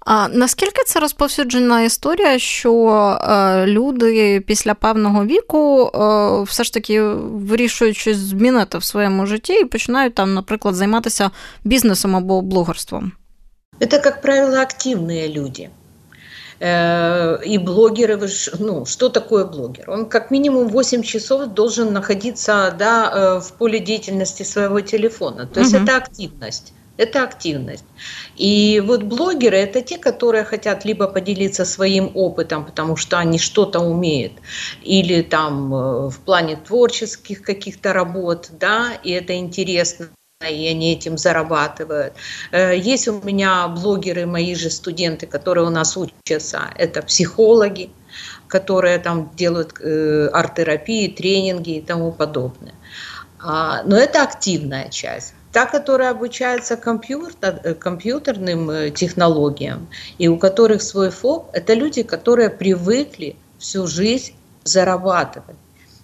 А 0.00 0.28
наскільки 0.28 0.84
це 0.86 1.00
розповсюджена 1.00 1.82
історія, 1.82 2.38
що 2.38 2.88
е, 3.20 3.66
люди 3.66 4.40
після 4.40 4.74
певного 4.74 5.24
віку 5.24 5.90
е, 5.94 6.42
все 6.42 6.64
ж 6.64 6.72
таки 6.72 7.02
вирішують 7.02 7.96
щось 7.96 8.16
змінити 8.16 8.78
в 8.78 8.84
своєму 8.84 9.26
житті 9.26 9.52
і 9.52 9.64
починають 9.64 10.14
там, 10.14 10.34
наприклад, 10.34 10.74
займатися 10.74 11.30
бізнесом 11.64 12.16
або 12.16 12.42
блогерством? 12.42 13.12
Это, 13.80 14.02
как 14.02 14.22
правило, 14.22 14.60
активные 14.60 15.28
люди. 15.28 15.70
И 16.62 17.58
блогеры, 17.58 18.28
ну, 18.58 18.86
что 18.86 19.08
такое 19.08 19.44
блогер? 19.44 19.90
Он 19.90 20.06
как 20.06 20.30
минимум 20.30 20.68
8 20.68 21.02
часов 21.02 21.46
должен 21.54 21.92
находиться 21.92 22.74
да, 22.78 23.40
в 23.40 23.52
поле 23.58 23.80
деятельности 23.80 24.44
своего 24.44 24.80
телефона. 24.80 25.46
То 25.46 25.60
есть 25.60 25.74
угу. 25.74 25.82
это 25.82 25.96
активность 25.96 26.72
Это 26.99 27.23
активность. 27.23 27.85
И 28.35 28.83
вот 28.85 29.03
блогеры– 29.03 29.57
это 29.57 29.81
те, 29.81 29.97
которые 29.97 30.43
хотят 30.43 30.85
либо 30.85 31.07
поделиться 31.07 31.65
своим 31.65 32.11
опытом, 32.13 32.65
потому 32.65 32.97
что 32.97 33.17
они 33.17 33.39
что-то 33.39 33.79
умеют, 33.79 34.33
или 34.83 35.21
там 35.21 35.73
э, 35.73 36.09
в 36.09 36.19
плане 36.19 36.57
творческих 36.57 37.41
каких-то 37.41 37.93
работ, 37.93 38.49
да, 38.51 38.93
и 39.01 39.11
это 39.11 39.33
интересно, 39.37 40.09
и 40.41 40.67
они 40.67 40.93
этим 40.93 41.17
зарабатывают. 41.17 42.13
Э, 42.51 42.77
есть 42.77 43.07
у 43.07 43.21
меня 43.21 43.69
блогеры, 43.69 44.25
мои 44.25 44.55
же 44.55 44.69
студенты, 44.69 45.25
которые 45.25 45.65
у 45.65 45.69
нас 45.69 45.95
учатся, 45.95 46.69
это 46.75 47.01
психологи, 47.01 47.91
которые 48.47 48.99
там 48.99 49.31
делают 49.37 49.73
э, 49.79 50.27
арт-терапии, 50.33 51.07
тренинги 51.07 51.77
и 51.77 51.81
тому 51.81 52.11
подобное. 52.11 52.73
А, 53.41 53.83
но 53.83 53.95
это 53.95 54.21
активная 54.21 54.89
часть. 54.89 55.33
Та, 55.51 55.65
которая 55.65 56.11
обучается 56.11 56.77
компьютер, 56.77 57.59
э, 57.63 57.73
компьютерным 57.73 58.69
э, 58.69 58.91
технологиям 58.91 59.87
и 60.19 60.27
у 60.27 60.37
которых 60.37 60.83
свой 60.83 61.09
ФОП, 61.09 61.49
это 61.53 61.73
люди, 61.73 62.03
которые 62.03 62.51
привыкли 62.51 63.35
всю 63.57 63.87
жизнь 63.87 64.33
зарабатывать. 64.63 65.55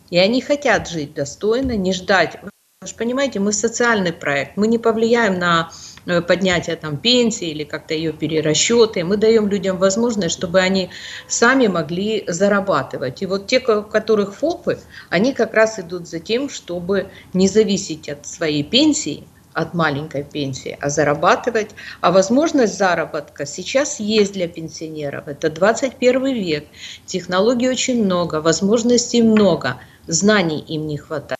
И 0.10 0.18
они 0.18 0.42
хотят 0.42 0.90
жить 0.90 1.14
достойно, 1.14 1.78
не 1.78 1.94
ждать. 1.94 2.40
Вы 2.42 2.88
же 2.88 2.96
понимаете, 2.96 3.40
мы 3.40 3.54
социальный 3.54 4.14
проект, 4.14 4.58
мы 4.58 4.68
не 4.68 4.80
повлияем 4.80 5.38
на 5.38 5.72
э, 6.08 6.22
поднятие 6.22 6.76
там, 6.76 6.98
пенсии 6.98 7.50
или 7.50 7.64
как-то 7.66 7.94
ее 7.94 8.14
перерасчеты. 8.14 9.04
Мы 9.04 9.18
даем 9.18 9.48
людям 9.48 9.78
возможность, 9.78 10.36
чтобы 10.36 10.60
они 10.60 10.90
сами 11.28 11.68
могли 11.68 12.24
зарабатывать. 12.28 13.22
И 13.22 13.28
вот 13.28 13.46
те, 13.46 13.60
у 13.60 13.84
которых 13.84 14.36
ФОПы, 14.36 14.80
они 15.10 15.34
как 15.34 15.54
раз 15.54 15.78
идут 15.80 16.08
за 16.08 16.20
тем, 16.20 16.50
чтобы 16.50 17.10
не 17.34 17.48
зависеть 17.48 18.10
от 18.10 18.26
своей 18.26 18.64
пенсии, 18.64 19.24
от 19.55 19.75
маленькой 19.75 20.23
пенсии, 20.23 20.79
а 20.81 20.89
зарабатывать. 20.89 21.71
А 22.01 22.11
возможность 22.11 22.79
заработка 22.79 23.47
сейчас 23.47 24.01
есть 24.01 24.33
для 24.33 24.49
пенсионеров. 24.49 25.29
Это 25.29 25.51
21 25.51 26.25
век. 26.35 26.65
Технологий 27.07 27.69
очень 27.69 28.05
много, 28.05 28.41
возможностей 28.41 29.23
много, 29.23 29.77
знаний 30.07 30.61
им 30.61 30.87
не 30.87 30.99
хватает. 30.99 31.39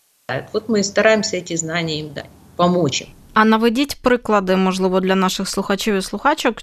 Вот 0.53 0.69
мы 0.69 0.81
и 0.81 0.83
стараемся 0.83 1.37
эти 1.37 1.57
знания 1.57 2.01
им 2.01 2.13
дать, 2.15 2.27
помочь 2.57 3.03
им. 3.03 3.09
А 3.35 3.45
наведіть 3.45 3.97
приклади, 4.03 4.57
можливо, 4.57 5.01
для 5.01 5.15
наших 5.15 5.49
слухачів 5.49 5.95
і 5.95 6.03
слухачок, 6.03 6.57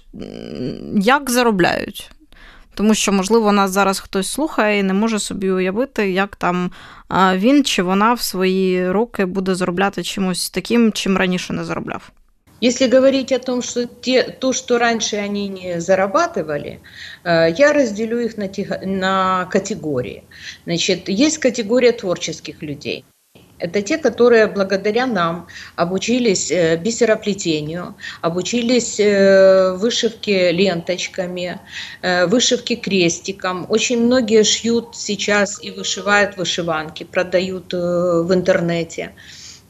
як 0.96 1.30
заробляють 1.30 2.10
тому 2.73 2.93
що, 2.93 3.11
можливо, 3.11 3.51
нас 3.51 3.71
зараз 3.71 3.99
хтось 3.99 4.27
слухає 4.27 4.79
і 4.79 4.83
не 4.83 4.93
може 4.93 5.19
собі 5.19 5.51
уявити, 5.51 6.11
як 6.11 6.35
там 6.35 6.71
він 7.35 7.63
чи 7.63 7.83
вона 7.83 8.13
в 8.13 8.21
свої 8.21 8.91
роки 8.91 9.25
буде 9.25 9.55
заробляти 9.55 10.03
чимось 10.03 10.49
таким, 10.49 10.91
чим 10.91 11.17
раніше 11.17 11.53
не 11.53 11.63
заробляв. 11.63 12.11
Если 12.63 12.87
говорить 12.87 13.33
о 13.33 13.39
том, 13.39 13.61
что 13.61 13.85
те, 13.85 14.23
то, 14.23 14.53
что 14.53 14.77
раньше 14.77 15.17
они 15.17 15.49
не 15.49 15.81
зарабатывали, 15.81 16.79
я 17.25 17.73
разделю 17.73 18.19
их 18.19 18.37
на, 18.37 18.49
на 18.85 19.45
категории. 19.51 20.23
Значит, 20.65 21.09
есть 21.09 21.39
категория 21.39 21.91
творческих 21.91 22.63
людей. 22.63 23.03
Это 23.63 23.81
те, 23.81 23.97
которые 23.97 24.47
благодаря 24.47 25.07
нам 25.07 25.47
обучились 25.77 26.51
э, 26.51 26.75
бисероплетению, 26.75 27.95
обучились 28.21 28.99
э, 28.99 29.71
вышивке 29.77 30.51
ленточками, 30.51 31.61
э, 32.01 32.25
вышивке 32.25 32.75
крестиком. 32.75 33.65
Очень 33.69 34.05
многие 34.05 34.43
шьют 34.43 34.97
сейчас 34.97 35.63
и 35.63 35.71
вышивают 35.71 36.35
вышиванки, 36.35 37.05
продают 37.05 37.71
в 37.71 38.33
интернете. 38.33 39.13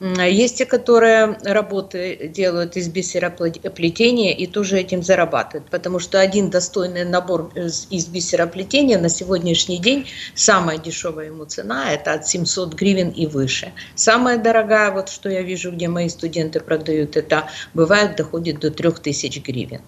Есть 0.04 0.58
те, 0.58 0.66
которые 0.66 1.38
работы 1.44 2.28
делают 2.28 2.76
из 2.76 2.90
бисероплетения 2.90 4.36
и 4.36 4.48
тоже 4.48 4.78
этим 4.78 5.02
зарабатывают, 5.02 5.70
потому 5.70 6.00
что 6.00 6.20
один 6.20 6.50
достойный 6.50 7.06
набор 7.06 7.54
из 7.56 8.08
бисероплетения 8.08 9.00
на 9.00 9.08
сегодняшний 9.08 9.78
день 9.78 10.06
самая 10.36 10.78
дешевая 10.78 11.28
ему 11.28 11.46
цена– 11.46 11.94
это 11.94 12.12
от 12.12 12.28
700 12.28 12.74
гривен 12.74 13.12
и 13.12 13.28
выше. 13.28 13.72
Самая 13.96 14.38
дорогая, 14.38 14.92
вот 14.92 15.08
что 15.08 15.30
я 15.30 15.42
вижу, 15.42 15.72
где 15.72 15.88
мои 15.88 16.10
студенты 16.10 16.60
продают, 16.60 17.16
это 17.16 17.48
бывает 17.74 18.18
доходит 18.18 18.60
до 18.60 18.72
3000 18.72 19.40
гривен. 19.40 19.82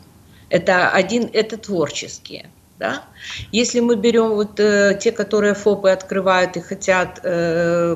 Это 0.50 0.92
один, 0.92 1.30
это 1.34 1.58
творческие. 1.58 2.50
Да? 2.78 3.06
Если 3.54 3.80
мы 3.80 3.96
берем 3.96 4.32
вот 4.32 4.60
э, 4.60 5.00
те, 5.02 5.14
которые 5.14 5.54
ФОПы 5.54 5.92
открывают 5.92 6.58
и 6.58 6.60
хотят 6.60 7.22
э, 7.24 7.96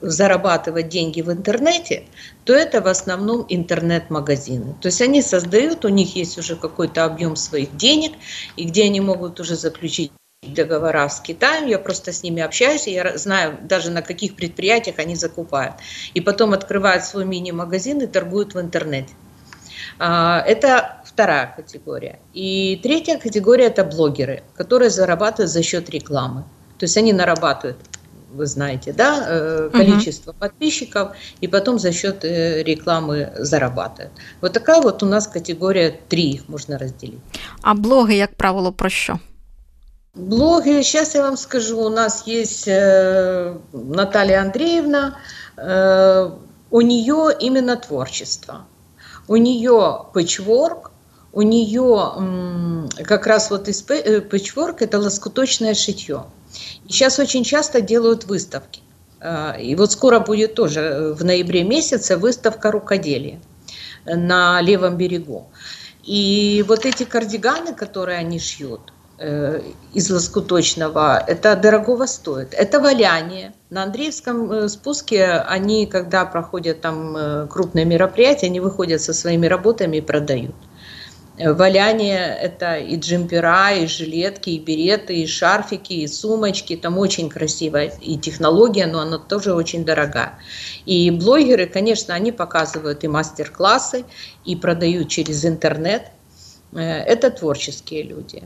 зарабатывать 0.00 0.88
деньги 0.88 1.20
в 1.20 1.30
интернете, 1.30 2.04
то 2.44 2.54
это 2.54 2.80
в 2.80 2.88
основном 2.88 3.44
интернет-магазины. 3.50 4.76
То 4.80 4.88
есть 4.88 5.02
они 5.02 5.20
создают, 5.20 5.84
у 5.84 5.88
них 5.88 6.16
есть 6.16 6.38
уже 6.38 6.56
какой-то 6.56 7.04
объем 7.04 7.36
своих 7.36 7.76
денег, 7.76 8.12
и 8.56 8.64
где 8.64 8.84
они 8.84 9.00
могут 9.00 9.40
уже 9.40 9.56
заключить 9.56 10.10
договора 10.42 11.08
с 11.08 11.20
Китаем, 11.20 11.66
я 11.66 11.78
просто 11.78 12.12
с 12.12 12.22
ними 12.22 12.42
общаюсь, 12.42 12.86
и 12.86 12.92
я 12.92 13.16
знаю 13.18 13.58
даже 13.62 13.90
на 13.90 14.02
каких 14.02 14.36
предприятиях 14.36 14.98
они 14.98 15.16
закупают. 15.16 15.74
И 16.14 16.20
потом 16.20 16.52
открывают 16.52 17.04
свой 17.04 17.24
мини-магазин 17.24 18.00
и 18.00 18.06
торгуют 18.06 18.54
в 18.54 18.60
интернете. 18.60 19.12
А, 19.98 20.42
это 20.46 21.02
вторая 21.14 21.54
категория. 21.56 22.18
И 22.34 22.80
третья 22.82 23.18
категория– 23.18 23.66
это 23.66 23.84
блогеры, 23.84 24.42
которые 24.56 24.90
зарабатывают 24.90 25.50
за 25.50 25.62
счет 25.62 25.90
рекламы. 25.90 26.44
То 26.78 26.84
есть 26.84 26.96
они 26.96 27.12
нарабатывают 27.12 27.78
вы 28.34 28.46
знаете, 28.46 28.92
да, 28.92 29.24
э, 29.28 29.70
количество 29.72 30.32
угу. 30.32 30.40
подписчиков, 30.40 31.16
и 31.40 31.46
потом 31.46 31.78
за 31.78 31.92
счет 31.92 32.24
э, 32.24 32.64
рекламы 32.64 33.32
зарабатывают. 33.38 34.12
Вот 34.40 34.52
такая 34.52 34.80
вот 34.82 35.04
у 35.04 35.06
нас 35.06 35.28
категория, 35.28 36.00
три 36.08 36.30
их 36.32 36.48
можно 36.48 36.76
разделить. 36.78 37.20
А 37.62 37.74
блоги, 37.74 38.14
як 38.14 38.34
правило, 38.34 38.72
про 38.72 38.90
що? 38.90 39.18
Блоги, 40.14 40.82
сейчас 40.82 41.14
я 41.14 41.22
вам 41.22 41.36
скажу, 41.36 41.80
у 41.80 41.88
нас 41.88 42.26
есть 42.26 42.68
э, 42.68 43.54
Наталья 43.72 44.40
Андреевна, 44.42 45.16
э, 45.56 46.30
у 46.70 46.80
нее 46.80 47.30
именно 47.40 47.76
творчество. 47.76 48.66
У 49.26 49.36
нее 49.36 50.06
пэтчворк, 50.12 50.92
у 51.34 51.42
нее 51.42 52.88
как 53.04 53.26
раз 53.26 53.50
вот 53.50 53.68
из 53.68 53.82
пэтчворк 53.82 54.82
это 54.82 54.98
лоскуточное 54.98 55.74
шитье. 55.74 56.26
И 56.86 56.92
сейчас 56.92 57.18
очень 57.18 57.44
часто 57.44 57.80
делают 57.80 58.24
выставки. 58.24 58.80
А, 59.20 59.56
и 59.58 59.74
вот 59.74 59.90
скоро 59.92 60.20
будет 60.20 60.54
тоже 60.54 61.14
в 61.18 61.24
ноябре 61.24 61.64
месяце 61.64 62.16
выставка 62.16 62.70
рукоделия 62.70 63.40
на 64.04 64.60
левом 64.60 64.96
берегу. 64.96 65.48
И 66.04 66.64
вот 66.68 66.84
эти 66.84 67.04
кардиганы, 67.04 67.74
которые 67.74 68.18
они 68.18 68.38
шьют, 68.38 68.92
э, 69.18 69.60
из 69.94 70.10
лоскуточного, 70.10 71.24
это 71.26 71.56
дорогого 71.56 72.06
стоит. 72.06 72.52
Это 72.52 72.78
валяние. 72.78 73.54
На 73.70 73.84
Андреевском 73.84 74.52
э, 74.52 74.68
спуске 74.68 75.24
они, 75.24 75.86
когда 75.86 76.26
проходят 76.26 76.82
там 76.82 77.16
э, 77.16 77.46
крупные 77.48 77.86
мероприятия, 77.86 78.46
они 78.46 78.60
выходят 78.60 79.00
со 79.00 79.14
своими 79.14 79.46
работами 79.46 79.96
и 79.96 80.00
продают. 80.02 80.54
Валяние– 81.36 82.36
это 82.40 82.76
и 82.76 82.96
джемпера, 82.96 83.72
и 83.72 83.86
жилетки, 83.86 84.50
и 84.50 84.60
береты, 84.60 85.16
и 85.16 85.26
шарфики, 85.26 85.92
и 85.92 86.06
сумочки. 86.06 86.76
Там 86.76 86.96
очень 86.98 87.28
красивая 87.28 87.92
и 88.00 88.16
технология, 88.16 88.86
но 88.86 89.00
она 89.00 89.18
тоже 89.18 89.52
очень 89.52 89.84
дорогая. 89.84 90.38
И 90.86 91.10
блогеры, 91.10 91.66
конечно, 91.66 92.14
они 92.14 92.30
показывают 92.30 93.02
и 93.02 93.08
мастер-классы, 93.08 94.04
и 94.44 94.54
продают 94.54 95.08
через 95.08 95.44
интернет. 95.44 96.12
Э, 96.72 97.00
это 97.00 97.30
творческие 97.30 98.04
люди. 98.04 98.44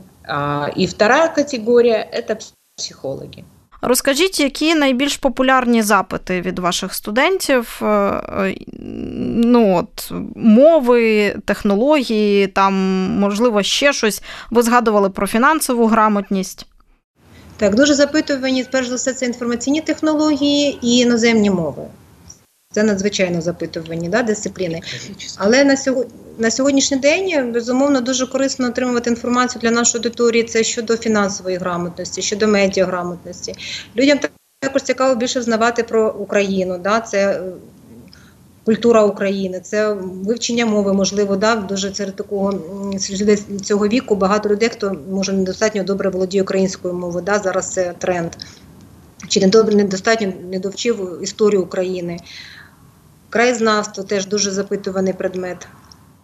И 0.75 0.87
вторая 0.87 1.33
категория– 1.33 2.07
это 2.11 2.39
психологи. 2.75 3.45
Розкажіть, 3.81 4.39
які 4.39 4.75
найбільш 4.75 5.17
популярні 5.17 5.81
запити 5.81 6.41
від 6.41 6.59
ваших 6.59 6.93
студентів? 6.93 7.81
Ну, 9.35 9.75
от, 9.75 10.11
Мови, 10.35 11.35
технології, 11.45 12.47
там, 12.47 12.73
можливо, 13.19 13.63
ще 13.63 13.93
щось. 13.93 14.21
Ви 14.51 14.61
згадували 14.61 15.09
про 15.09 15.27
фінансову 15.27 15.87
грамотність. 15.87 16.65
Так, 17.57 17.75
дуже 17.75 17.93
запитувані, 17.93 18.65
перш 18.71 18.87
за 18.87 18.95
все, 18.95 19.13
це 19.13 19.25
інформаційні 19.25 19.81
технології 19.81 20.79
і 20.81 20.97
іноземні 20.97 21.49
мови. 21.49 21.83
Це 22.73 22.83
надзвичайно 22.83 23.41
запитувані 23.41 24.09
да, 24.09 24.23
дисципліни. 24.23 24.81
Але 25.37 25.63
на 25.63 25.77
сьогодні 25.77 26.13
на 26.37 26.51
сьогоднішній 26.51 26.97
день 26.97 27.51
безумовно 27.51 28.01
дуже 28.01 28.27
корисно 28.27 28.67
отримувати 28.67 29.09
інформацію 29.09 29.61
для 29.61 29.71
нашої 29.71 29.99
аудиторії. 29.99 30.43
Це 30.43 30.63
щодо 30.63 30.97
фінансової 30.97 31.57
грамотності, 31.57 32.21
щодо 32.21 32.47
медіаграмотності. 32.47 33.55
Людям 33.97 34.19
також 34.59 34.81
цікаво 34.81 35.15
більше 35.15 35.41
знавати 35.41 35.83
про 35.83 36.11
Україну. 36.11 36.77
Да, 36.77 36.99
Це 37.01 37.31
е, 37.31 37.41
культура 38.65 39.03
України, 39.03 39.59
це 39.59 39.93
вивчення 39.93 40.65
мови, 40.65 40.93
можливо, 40.93 41.35
да, 41.35 41.55
дуже 41.55 41.95
серед 41.95 42.15
такого 42.15 42.53
людей 43.11 43.37
цього 43.63 43.87
віку 43.87 44.15
багато 44.15 44.49
людей, 44.49 44.69
хто 44.69 44.95
може 45.11 45.33
недостатньо 45.33 45.83
добре 45.83 46.09
володіє 46.09 46.43
українською 46.43 46.93
мовою. 46.93 47.25
Да, 47.25 47.39
Зараз 47.39 47.71
це 47.71 47.93
тренд. 47.97 48.31
Чи 49.27 49.39
недостатньо 49.71 50.33
не 50.51 50.59
довчив 50.59 51.19
історію 51.23 51.63
України. 51.63 52.19
Краєзнавство 53.29 54.03
теж 54.03 54.27
дуже 54.27 54.51
запитуваний 54.51 55.13
предмет. 55.13 55.67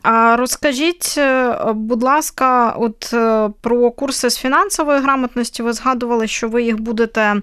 А 0.08 0.36
розкажіть, 0.36 1.16
е, 1.18 1.56
будь 1.74 2.04
ласка, 2.04 2.72
от 2.72 3.14
е, 3.14 3.50
про 3.62 3.92
курси 3.92 4.30
з 4.30 4.38
фінансової 4.38 5.00
грамотності 5.00 5.64
ви 5.64 5.74
згадували, 5.74 6.28
що 6.28 6.50
ви 6.50 6.64
їх 6.64 6.80
будете 6.80 7.22
е, 7.22 7.42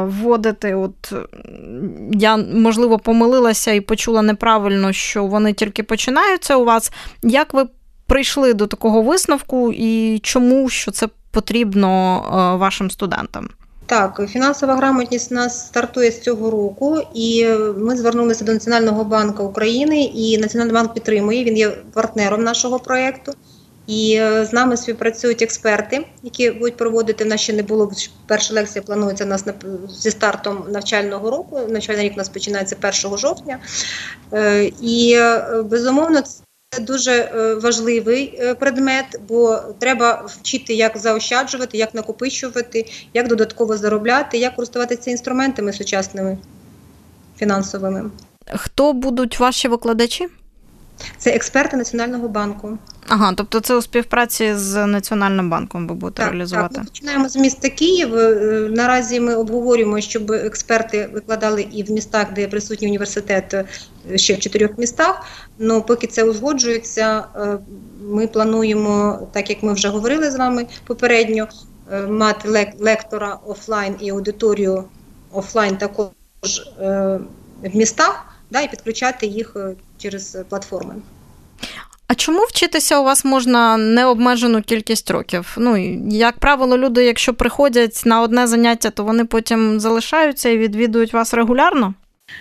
вводити. 0.00 0.74
От 0.74 1.12
я, 2.12 2.36
можливо, 2.36 2.98
помилилася 2.98 3.72
і 3.72 3.80
почула 3.80 4.22
неправильно, 4.22 4.92
що 4.92 5.24
вони 5.24 5.52
тільки 5.52 5.82
починаються 5.82 6.56
у 6.56 6.64
вас. 6.64 6.92
Як 7.22 7.54
ви 7.54 7.66
прийшли 8.06 8.54
до 8.54 8.66
такого 8.66 9.02
висновку 9.02 9.72
і 9.72 10.18
чому 10.22 10.68
що 10.68 10.90
це 10.90 11.08
потрібно 11.30 12.20
вашим 12.60 12.90
студентам? 12.90 13.48
Так, 13.86 14.20
фінансова 14.28 14.76
грамотність 14.76 15.32
у 15.32 15.34
нас 15.34 15.66
стартує 15.66 16.10
з 16.10 16.20
цього 16.20 16.50
року, 16.50 17.00
і 17.14 17.46
ми 17.76 17.96
звернулися 17.96 18.44
до 18.44 18.52
Національного 18.52 19.04
банку 19.04 19.44
України, 19.44 20.02
і 20.02 20.38
Національний 20.38 20.74
банк 20.74 20.94
підтримує. 20.94 21.44
Він 21.44 21.56
є 21.56 21.70
партнером 21.70 22.44
нашого 22.44 22.78
проєкту. 22.78 23.32
І 23.86 24.20
з 24.42 24.52
нами 24.52 24.76
співпрацюють 24.76 25.42
експерти, 25.42 26.06
які 26.22 26.50
будуть 26.50 26.76
проводити. 26.76 27.24
В 27.24 27.26
нас 27.26 27.40
ще 27.40 27.52
не 27.52 27.62
було 27.62 27.92
перша 28.26 28.54
лекція. 28.54 28.82
Планується 28.82 29.24
у 29.24 29.28
нас 29.28 29.44
зі 29.88 30.10
стартом 30.10 30.64
навчального 30.68 31.30
року. 31.30 31.60
Навчальний 31.68 32.04
рік 32.04 32.12
у 32.14 32.16
нас 32.16 32.28
починається 32.28 32.76
1 33.04 33.18
жовтня, 33.18 33.58
е, 34.32 34.64
і 34.80 35.14
е, 35.16 35.62
безумовно 35.62 36.22
дуже 36.80 37.12
е, 37.12 37.54
важливий 37.54 38.38
е, 38.38 38.54
предмет, 38.54 39.20
бо 39.28 39.58
треба 39.78 40.26
вчити, 40.26 40.74
як 40.74 40.98
заощаджувати, 40.98 41.78
як 41.78 41.94
накопичувати, 41.94 42.86
як 43.14 43.28
додатково 43.28 43.76
заробляти, 43.76 44.38
як 44.38 44.56
користуватися 44.56 45.10
інструментами 45.10 45.72
сучасними 45.72 46.38
фінансовими. 47.38 48.10
Хто 48.54 48.92
будуть 48.92 49.40
ваші 49.40 49.68
викладачі? 49.68 50.28
Це 51.18 51.30
експерти 51.30 51.76
Національного 51.76 52.28
банку. 52.28 52.78
Ага, 53.08 53.32
тобто 53.36 53.60
це 53.60 53.76
у 53.76 53.82
співпраці 53.82 54.54
з 54.54 54.86
Національним 54.86 55.50
банком 55.50 55.88
ви 55.88 55.94
будете 55.94 56.22
так, 56.22 56.32
реалізувати? 56.32 56.74
Так, 56.74 56.84
Ми 56.84 56.90
починаємо 56.90 57.28
з 57.28 57.36
міста 57.36 57.68
Київ. 57.68 58.14
Е, 58.14 58.30
наразі 58.70 59.20
ми 59.20 59.34
обговорюємо, 59.34 60.00
щоб 60.00 60.30
експерти 60.32 61.08
викладали 61.12 61.66
і 61.72 61.82
в 61.82 61.90
містах, 61.90 62.32
де 62.32 62.48
присутній 62.48 62.88
університет 62.88 63.54
ще 64.16 64.34
в 64.34 64.38
чотирьох 64.38 64.70
містах. 64.78 65.26
Ну 65.58 65.82
поки 65.82 66.06
це 66.06 66.24
узгоджується, 66.24 67.24
е, 67.36 67.58
ми 68.00 68.26
плануємо, 68.26 69.28
так 69.32 69.50
як 69.50 69.62
ми 69.62 69.72
вже 69.72 69.88
говорили 69.88 70.30
з 70.30 70.36
вами 70.36 70.66
попередньо, 70.86 71.48
мати 72.08 72.72
лектора 72.78 73.38
офлайн 73.46 73.94
і 74.00 74.10
аудиторію 74.10 74.84
офлайн 75.32 75.76
також 75.76 76.70
в 77.62 77.76
містах, 77.76 78.26
да, 78.50 78.60
і 78.60 78.70
підключати 78.70 79.26
їх 79.26 79.56
через 79.98 80.38
платформи. 80.48 80.94
А 82.08 82.14
чому 82.14 82.40
вчитися 82.40 83.00
у 83.00 83.04
вас 83.04 83.24
можна 83.24 83.76
необмежену 83.76 84.62
кількість 84.62 85.10
років? 85.10 85.56
Ну, 85.58 85.76
як 86.10 86.38
правило, 86.38 86.78
люди, 86.78 87.04
якщо 87.04 87.34
приходять 87.34 88.02
на 88.04 88.20
одне 88.20 88.46
заняття, 88.46 88.90
то 88.90 89.04
вони 89.04 89.24
потім 89.24 89.80
залишаються 89.80 90.48
і 90.48 90.58
відвідують 90.58 91.12
вас 91.12 91.34
регулярно? 91.34 91.94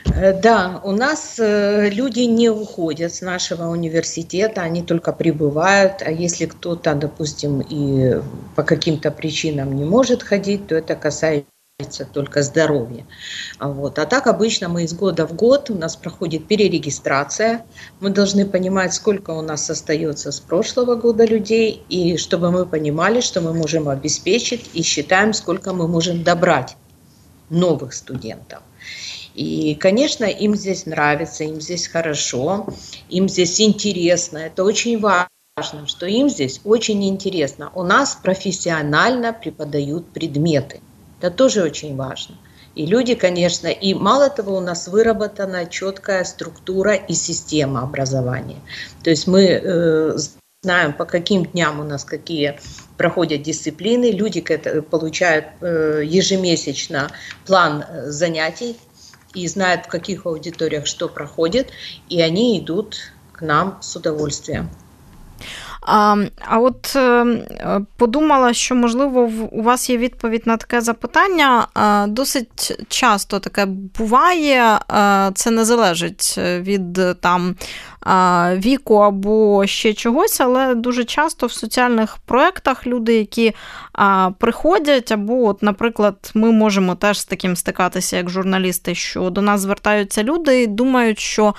Э, 0.06 0.34
да, 0.34 0.82
у 0.84 0.92
нас 0.92 1.36
э, 1.40 1.90
люди 1.90 2.22
не 2.22 2.50
уходят 2.50 3.14
с 3.14 3.22
нашего 3.22 3.68
университета, 3.70 4.62
они 4.62 4.82
только 4.82 5.14
прибывают, 5.14 6.02
а 6.02 6.12
если 6.12 6.46
кто-то, 6.46 6.96
допустим, 6.96 7.62
и 7.62 8.22
по 8.56 8.64
каким-то 8.64 9.12
причинам 9.12 9.76
не 9.76 9.86
может 9.86 10.24
ходить, 10.24 10.68
то 10.68 10.76
это 10.76 10.96
касается 10.96 11.46
только 12.14 12.42
здоровье. 12.42 13.06
Вот. 13.60 14.00
А 14.00 14.06
так 14.06 14.28
обычно 14.28 14.70
мы 14.70 14.84
из 14.84 14.94
года 14.94 15.28
в 15.28 15.34
год, 15.36 15.70
у 15.70 15.76
нас 15.76 15.96
проходит 15.96 16.48
перерегистрация, 16.48 17.66
мы 18.00 18.10
должны 18.10 18.46
понимать, 18.46 18.94
сколько 18.94 19.32
у 19.32 19.42
нас 19.42 19.70
остается 19.70 20.32
с 20.32 20.40
прошлого 20.40 20.96
года 20.96 21.26
людей, 21.26 21.84
и 21.90 22.18
чтобы 22.18 22.52
мы 22.52 22.66
понимали, 22.66 23.20
что 23.22 23.42
мы 23.42 23.54
можем 23.54 23.90
обеспечить, 23.90 24.70
и 24.74 24.82
считаем, 24.82 25.34
сколько 25.34 25.74
мы 25.74 25.88
можем 25.88 26.24
добрать 26.24 26.78
новых 27.50 27.94
студентов. 27.94 28.62
И, 29.36 29.76
конечно, 29.76 30.24
им 30.24 30.56
здесь 30.56 30.86
нравится, 30.86 31.44
им 31.44 31.60
здесь 31.60 31.88
хорошо, 31.88 32.68
им 33.10 33.28
здесь 33.28 33.60
интересно. 33.60 34.38
Это 34.38 34.64
очень 34.64 35.00
важно, 35.00 35.88
что 35.88 36.06
им 36.06 36.30
здесь 36.30 36.62
очень 36.64 37.06
интересно. 37.06 37.70
У 37.76 37.84
нас 37.84 38.18
профессионально 38.22 39.34
преподают 39.34 40.08
предметы. 40.08 40.80
Это 41.20 41.32
тоже 41.32 41.64
очень 41.64 41.98
важно. 41.98 42.38
И 42.76 42.86
люди, 42.86 43.16
конечно, 43.16 43.68
и 43.68 43.94
мало 43.94 44.30
того, 44.30 44.58
у 44.58 44.62
нас 44.62 44.88
выработана 44.88 45.66
четкая 45.66 46.24
структура 46.24 46.94
и 46.94 47.14
система 47.14 47.84
образования. 47.84 48.60
То 49.04 49.10
есть 49.10 49.28
мы 49.28 49.44
э, 49.44 50.18
знаем, 50.62 50.94
по 50.94 51.06
каким 51.06 51.46
дням 51.46 51.80
у 51.80 51.84
нас 51.84 52.04
какие 52.04 52.60
проходят 52.98 53.44
дисциплины, 53.44 54.12
люди 54.12 54.42
получают 54.82 55.46
э, 55.62 56.02
ежемесячно 56.06 57.12
план 57.46 57.84
э, 57.88 58.10
занятий 58.10 58.76
и 59.36 59.48
знают, 59.48 59.86
в 59.86 59.90
каких 59.90 60.26
аудиториях 60.26 60.86
что 60.88 61.08
проходит, 61.08 61.72
и 62.10 62.22
они 62.22 62.60
идут 62.60 62.96
к 63.32 63.42
нам 63.42 63.78
с 63.82 63.96
удовольствием. 63.96 64.70
А 65.88 66.16
а 66.48 66.60
от 66.60 66.96
е, 66.96 67.26
подумала, 67.98 68.54
що, 68.54 68.76
можливо, 68.76 69.32
у 69.52 69.62
вас 69.62 69.90
є 69.90 69.98
відповідь 69.98 70.48
на 70.48 70.58
таке 70.58 70.82
запитання. 70.82 71.68
Досить 72.08 72.86
часто 72.88 73.40
таке 73.40 73.66
буває, 73.66 74.80
це 75.34 75.52
не 75.52 75.66
залежить 75.66 76.36
від 76.38 77.00
там 77.22 77.56
віку 78.56 78.96
або 78.96 79.68
ще 79.68 79.94
чогось, 79.94 80.42
але 80.42 80.76
дуже 80.76 81.04
часто 81.04 81.48
в 81.48 81.52
соціальних 81.52 82.18
проєктах 82.18 82.88
люди, 82.88 83.16
які 83.16 83.54
приходять, 84.38 85.12
або, 85.12 85.46
от, 85.46 85.64
наприклад, 85.64 86.32
ми 86.34 86.52
можемо 86.52 86.96
теж 86.96 87.20
з 87.20 87.26
таким 87.26 87.56
стикатися, 87.56 88.18
як 88.18 88.30
журналісти, 88.30 88.96
що 88.96 89.30
до 89.30 89.42
нас 89.42 89.62
звертаються 89.62 90.24
люди 90.24 90.62
і 90.62 90.68
думають, 90.68 91.20
що 91.20 91.56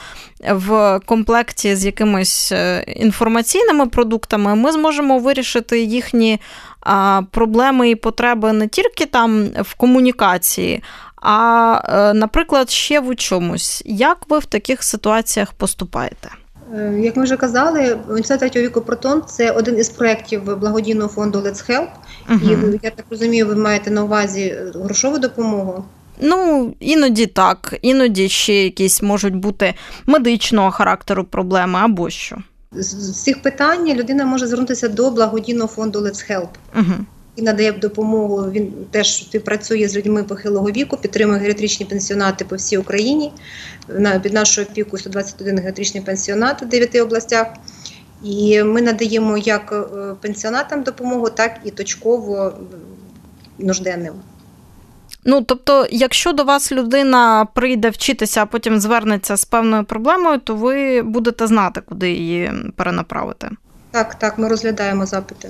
в 0.50 1.00
комплекті 1.06 1.76
з 1.76 1.86
якимись 1.86 2.52
е, 2.52 2.84
інформаційними 2.96 3.86
продуктами 3.86 4.54
ми 4.54 4.72
зможемо 4.72 5.18
вирішити 5.18 5.80
їхні 5.80 6.40
проблеми 7.30 7.90
і 7.90 7.94
потреби 7.94 8.52
не 8.52 8.68
тільки 8.68 9.06
там 9.06 9.44
в 9.44 9.74
комунікації. 9.74 10.82
А, 11.22 11.80
е, 11.88 12.14
наприклад, 12.14 12.70
ще 12.70 13.00
в 13.00 13.16
чомусь. 13.16 13.82
Як 13.86 14.18
ви 14.28 14.38
в 14.38 14.44
таких 14.44 14.82
ситуаціях 14.82 15.52
поступаєте? 15.52 16.28
Е, 16.74 17.00
як 17.02 17.16
ми 17.16 17.22
вже 17.22 17.36
казали, 17.36 17.98
університет 18.08 18.40
третього 18.40 18.64
віку 18.64 18.80
Протон 18.80 19.22
це 19.26 19.50
один 19.50 19.78
із 19.78 19.88
проєктів 19.88 20.58
благодійного 20.58 21.08
фонду 21.08 21.38
Let's 21.38 21.70
Help. 21.70 21.88
Uh-huh. 22.30 22.74
І 22.74 22.80
я 22.82 22.90
так 22.90 23.06
розумію, 23.10 23.46
ви 23.46 23.56
маєте 23.56 23.90
на 23.90 24.04
увазі 24.04 24.56
грошову 24.74 25.18
допомогу. 25.18 25.84
Ну, 26.20 26.74
іноді 26.80 27.26
так, 27.26 27.78
іноді 27.82 28.28
ще 28.28 28.64
якісь 28.64 29.02
можуть 29.02 29.36
бути 29.36 29.74
медичного 30.06 30.70
характеру 30.70 31.24
проблеми 31.24 31.78
або 31.82 32.10
що. 32.10 32.36
З 32.72 33.22
цих 33.22 33.42
питань 33.42 33.86
людина 33.86 34.24
може 34.24 34.46
звернутися 34.46 34.88
до 34.88 35.10
благодійного 35.10 35.68
фонду 35.68 36.00
Let's 36.00 36.30
Help. 36.32 36.48
Uh-huh 36.76 36.98
і 37.36 37.42
надає 37.42 37.72
допомогу. 37.72 38.50
Він 38.50 38.72
теж 38.90 39.16
співпрацює 39.16 39.88
з 39.88 39.96
людьми 39.96 40.22
похилого 40.24 40.70
віку, 40.70 40.96
підтримує 40.96 41.38
геріатричні 41.38 41.86
пенсіонати 41.86 42.44
по 42.44 42.56
всій 42.56 42.78
Україні. 42.78 43.32
Під 44.22 44.32
нашу 44.32 44.62
опіку 44.62 44.98
121 44.98 45.58
геріатричний 45.58 46.02
пенсіонат 46.02 46.62
у 46.62 46.66
9 46.66 46.94
областях. 46.94 47.46
І 48.22 48.62
ми 48.62 48.82
надаємо 48.82 49.38
як 49.38 49.72
е, 49.72 50.14
пенсіонатам 50.20 50.82
допомогу, 50.82 51.30
так 51.30 51.60
і 51.64 51.70
точково 51.70 52.52
нужденним. 53.58 54.14
Ну, 55.24 55.42
тобто, 55.42 55.86
якщо 55.90 56.32
до 56.32 56.44
вас 56.44 56.72
людина 56.72 57.46
прийде 57.54 57.90
вчитися, 57.90 58.42
а 58.42 58.46
потім 58.46 58.80
звернеться 58.80 59.36
з 59.36 59.44
певною 59.44 59.84
проблемою, 59.84 60.38
то 60.38 60.54
ви 60.54 61.02
будете 61.02 61.46
знати, 61.46 61.80
куди 61.80 62.10
її 62.10 62.52
перенаправити. 62.76 63.50
Так, 63.90 64.14
так, 64.14 64.38
ми 64.38 64.48
розглядаємо 64.48 65.06
запити. 65.06 65.48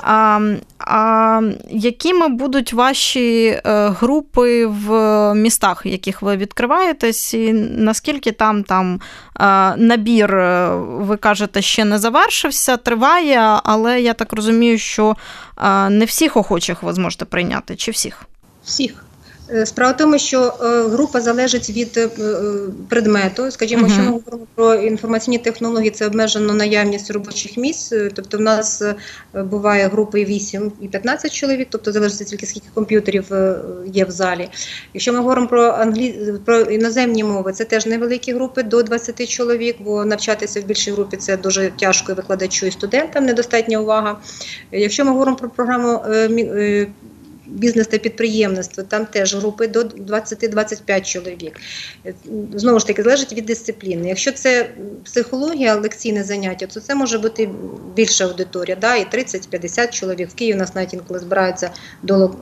А, 0.00 0.40
а 0.78 1.40
Якими 1.70 2.28
будуть 2.28 2.72
ваші 2.72 3.46
е, 3.46 3.88
групи 3.88 4.66
в 4.66 4.90
містах, 5.34 5.86
в 5.86 5.88
яких 5.88 6.22
ви 6.22 6.36
відкриваєтесь, 6.36 7.34
і 7.34 7.52
наскільки 7.52 8.32
там 8.32 8.62
там 8.62 9.00
е, 9.40 9.76
набір, 9.76 10.34
е, 10.34 10.68
ви 10.76 11.16
кажете, 11.16 11.62
ще 11.62 11.84
не 11.84 11.98
завершився, 11.98 12.76
триває, 12.76 13.38
але 13.64 14.00
я 14.00 14.14
так 14.14 14.32
розумію, 14.32 14.78
що 14.78 15.16
не 15.90 16.04
всіх 16.04 16.36
охочих 16.36 16.82
ви 16.82 16.92
зможете 16.92 17.24
прийняти, 17.24 17.76
чи 17.76 17.90
всіх? 17.90 18.22
Всіх. 18.64 19.07
Е, 19.54 19.66
справа 19.66 19.92
в 19.92 19.96
тому, 19.96 20.18
що 20.18 20.54
е, 20.62 20.88
група 20.88 21.20
залежить 21.20 21.70
від 21.70 21.96
е, 21.96 22.08
предмету. 22.88 23.50
Скажімо, 23.50 23.86
uh-huh. 23.86 23.92
що 23.92 24.02
ми 24.02 24.10
говоримо 24.10 24.46
про 24.54 24.74
інформаційні 24.74 25.38
технології, 25.38 25.90
це 25.90 26.06
обмежено 26.06 26.54
наявність 26.54 27.10
робочих 27.10 27.56
місць. 27.56 27.92
Тобто, 28.14 28.38
в 28.38 28.40
нас 28.40 28.82
буває 29.34 29.88
групи 29.88 30.24
8 30.24 30.72
і 30.80 30.88
15 30.88 31.32
чоловік, 31.32 31.68
тобто 31.70 31.92
залежить 31.92 32.28
тільки 32.28 32.46
скільки 32.46 32.66
комп'ютерів 32.74 33.24
є 33.86 34.04
в 34.04 34.10
залі. 34.10 34.48
Якщо 34.94 35.12
ми 35.12 35.18
говоримо 35.18 35.46
про 35.46 35.62
англі... 35.62 36.34
про 36.44 36.60
іноземні 36.60 37.24
мови, 37.24 37.52
це 37.52 37.64
теж 37.64 37.86
невеликі 37.86 38.32
групи 38.32 38.62
до 38.62 38.82
20 38.82 39.28
чоловік, 39.28 39.76
бо 39.80 40.04
навчатися 40.04 40.60
в 40.60 40.64
більшій 40.64 40.92
групі 40.92 41.16
це 41.16 41.36
дуже 41.36 41.70
тяжко 41.80 42.12
і 42.12 42.14
викладачу 42.14 42.66
і 42.66 42.70
студентам 42.70 43.24
недостатня 43.24 43.78
увага. 43.78 44.18
Якщо 44.72 45.04
ми 45.04 45.10
говоримо 45.10 45.36
про 45.36 45.50
програму 45.50 46.00
бізнес 47.48 47.86
та 47.86 47.98
підприємництво, 47.98 48.82
там 48.82 49.06
теж 49.06 49.34
групи 49.34 49.68
до 49.68 49.80
20-25 49.80 51.02
чоловік. 51.02 51.60
Знову 52.54 52.78
ж 52.78 52.86
таки, 52.86 53.02
залежить 53.02 53.32
від 53.32 53.46
дисципліни. 53.46 54.08
Якщо 54.08 54.32
це 54.32 54.70
психологія, 55.04 55.74
лекційне 55.74 56.24
заняття, 56.24 56.66
то 56.66 56.80
це 56.80 56.94
може 56.94 57.18
бути 57.18 57.50
більша 57.96 58.24
аудиторія, 58.24 58.76
да, 58.80 58.96
і 58.96 59.04
30-50 59.04 59.90
чоловік. 59.90 60.28
В 60.28 60.34
Києві 60.34 60.56
у 60.56 60.58
нас 60.58 60.74
навіть 60.74 60.94
інколи 60.94 61.20
збираються 61.20 61.70
до 62.02 62.34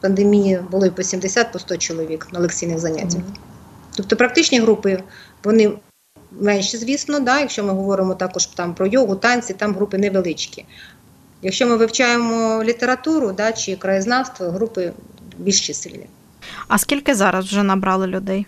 пандемії, 0.00 0.60
було 0.70 0.86
і 0.86 0.90
по 0.90 1.02
70 1.02 1.52
по 1.52 1.58
100 1.58 1.76
чоловік 1.76 2.28
на 2.32 2.40
лекційних 2.40 2.78
заняттях. 2.78 3.22
Тобто 3.96 4.16
практичні 4.16 4.60
групи, 4.60 5.02
вони. 5.44 5.72
Менші, 6.32 6.76
звісно, 6.76 7.20
да, 7.20 7.40
якщо 7.40 7.64
ми 7.64 7.72
говоримо 7.72 8.14
також 8.14 8.46
там 8.46 8.74
про 8.74 8.86
йогу, 8.86 9.16
танці, 9.16 9.54
там 9.54 9.74
групи 9.74 9.98
невеличкі. 9.98 10.64
Якщо 11.41 11.67
ми 11.67 11.77
вивчаємо 11.77 12.63
літературу 12.63 13.31
да, 13.31 13.51
чи 13.51 13.75
краєзнавство, 13.75 14.49
групи 14.49 14.93
більш 15.37 15.67
чисельні. 15.67 16.07
А 16.67 16.77
скільки 16.77 17.15
зараз 17.15 17.45
вже 17.45 17.63
набрали 17.63 18.07
людей? 18.07 18.45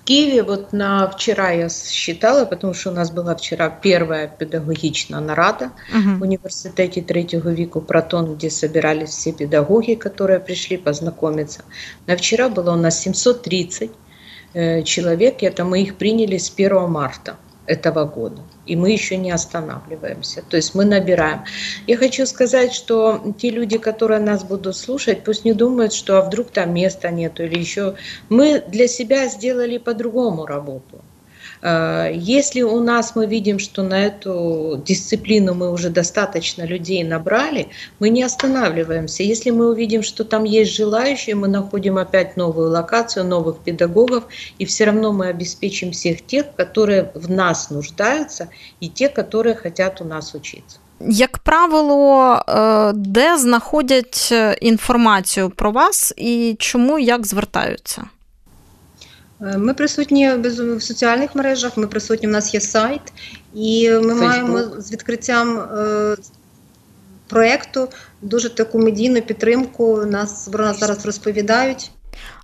В 0.00 0.04
Киеве 0.04 0.42
вот 0.42 0.72
на 0.72 1.06
вчера 1.06 1.52
я 1.52 1.68
считала, 1.68 2.44
потому 2.44 2.74
что 2.74 2.90
у 2.90 2.94
нас 2.94 3.12
была 3.12 3.34
вчера 3.34 3.68
первая 3.70 4.28
педагогичная 4.38 5.20
нарада 5.20 5.70
uh-huh. 5.94 6.18
в 6.18 6.22
университете 6.22 7.02
третьего 7.02 7.50
века 7.50 7.80
Протон, 7.80 8.34
где 8.34 8.50
собирались 8.50 9.10
все 9.10 9.32
педагоги, 9.32 9.94
которые 9.94 10.40
пришли 10.40 10.78
познакомиться. 10.78 11.64
На 12.06 12.16
вчера 12.16 12.48
было 12.48 12.72
у 12.72 12.76
нас 12.76 13.00
730 13.00 13.90
э, 14.54 14.82
человек, 14.82 15.42
и 15.42 15.46
это 15.46 15.64
мы 15.64 15.82
их 15.82 15.96
приняли 15.96 16.38
с 16.38 16.50
1 16.56 16.90
марта 16.90 17.36
Этого 17.67 18.05
года. 18.05 18.41
И 18.65 18.75
мы 18.75 18.91
еще 18.91 19.17
не 19.17 19.31
останавливаемся. 19.31 20.43
То 20.47 20.57
есть 20.57 20.75
мы 20.75 20.85
набираем. 20.85 21.43
Я 21.87 21.97
хочу 21.97 22.25
сказать, 22.25 22.73
что 22.73 23.21
те 23.37 23.49
люди, 23.49 23.77
которые 23.77 24.19
нас 24.19 24.43
будут 24.43 24.75
слушать, 24.75 25.23
пусть 25.23 25.45
не 25.45 25.53
думают, 25.53 25.93
что 25.93 26.17
а 26.17 26.21
вдруг 26.21 26.51
там 26.51 26.73
места 26.73 27.09
нету 27.09 27.43
или 27.43 27.59
еще. 27.59 27.95
Мы 28.29 28.63
для 28.67 28.87
себя 28.87 29.27
сделали 29.27 29.77
по-другому 29.77 30.45
работу. 30.45 31.01
Э, 31.62 32.10
если 32.14 32.62
у 32.62 32.80
нас 32.80 33.16
мы 33.16 33.26
видим, 33.26 33.58
что 33.58 33.82
на 33.82 34.06
эту 34.06 34.82
дисциплину 34.86 35.54
мы 35.54 35.70
уже 35.70 35.90
достаточно 35.90 36.64
людей 36.66 37.04
набрали, 37.04 37.68
мы 37.98 38.08
не 38.10 38.22
останавливаемся. 38.22 39.22
Если 39.22 39.50
мы 39.50 39.70
увидим, 39.70 40.02
что 40.02 40.24
там 40.24 40.44
есть 40.44 40.72
желающие, 40.72 41.34
мы 41.34 41.48
находим 41.48 41.98
опять 41.98 42.36
новую 42.36 42.70
локацию, 42.70 43.24
новых 43.24 43.58
педагогов, 43.58 44.24
и 44.58 44.64
все 44.64 44.84
равно 44.84 45.12
мы 45.12 45.28
обеспечим 45.28 45.90
всех 45.90 46.26
тех, 46.26 46.46
которые 46.56 47.10
в 47.14 47.30
нас 47.30 47.70
нуждаются, 47.70 48.48
и 48.80 48.88
те, 48.88 49.08
которые 49.08 49.54
хотят 49.54 50.00
у 50.00 50.04
нас 50.04 50.34
учиться. 50.34 50.78
Як 51.08 51.38
правило, 51.38 52.42
де 52.94 53.38
знаходять 53.38 54.34
інформацію 54.60 55.50
про 55.50 55.70
вас 55.70 56.14
і 56.16 56.56
чому 56.58 56.98
як 56.98 57.26
звертаються? 57.26 58.02
Е, 59.45 59.57
ми 59.57 59.73
присутні 59.73 60.29
в 60.77 60.81
соціальних 60.81 61.35
мережах, 61.35 61.77
ми 61.77 61.87
присутні, 61.87 62.27
у 62.27 62.31
нас 62.31 62.53
є 62.53 62.61
сайт, 62.61 63.01
і 63.53 63.89
ми 63.89 63.97
Facebook. 63.97 64.23
маємо 64.23 64.59
з 64.77 64.91
відкриттям 64.91 65.59
е, 65.59 66.15
проєкту, 67.27 67.89
дуже 68.21 68.49
таку 68.49 68.79
медійну 68.79 69.21
підтримку. 69.21 70.05
Нас 70.05 70.47
про 70.51 70.65
нас 70.65 70.79
зараз 70.79 71.05
розповідають. 71.05 71.91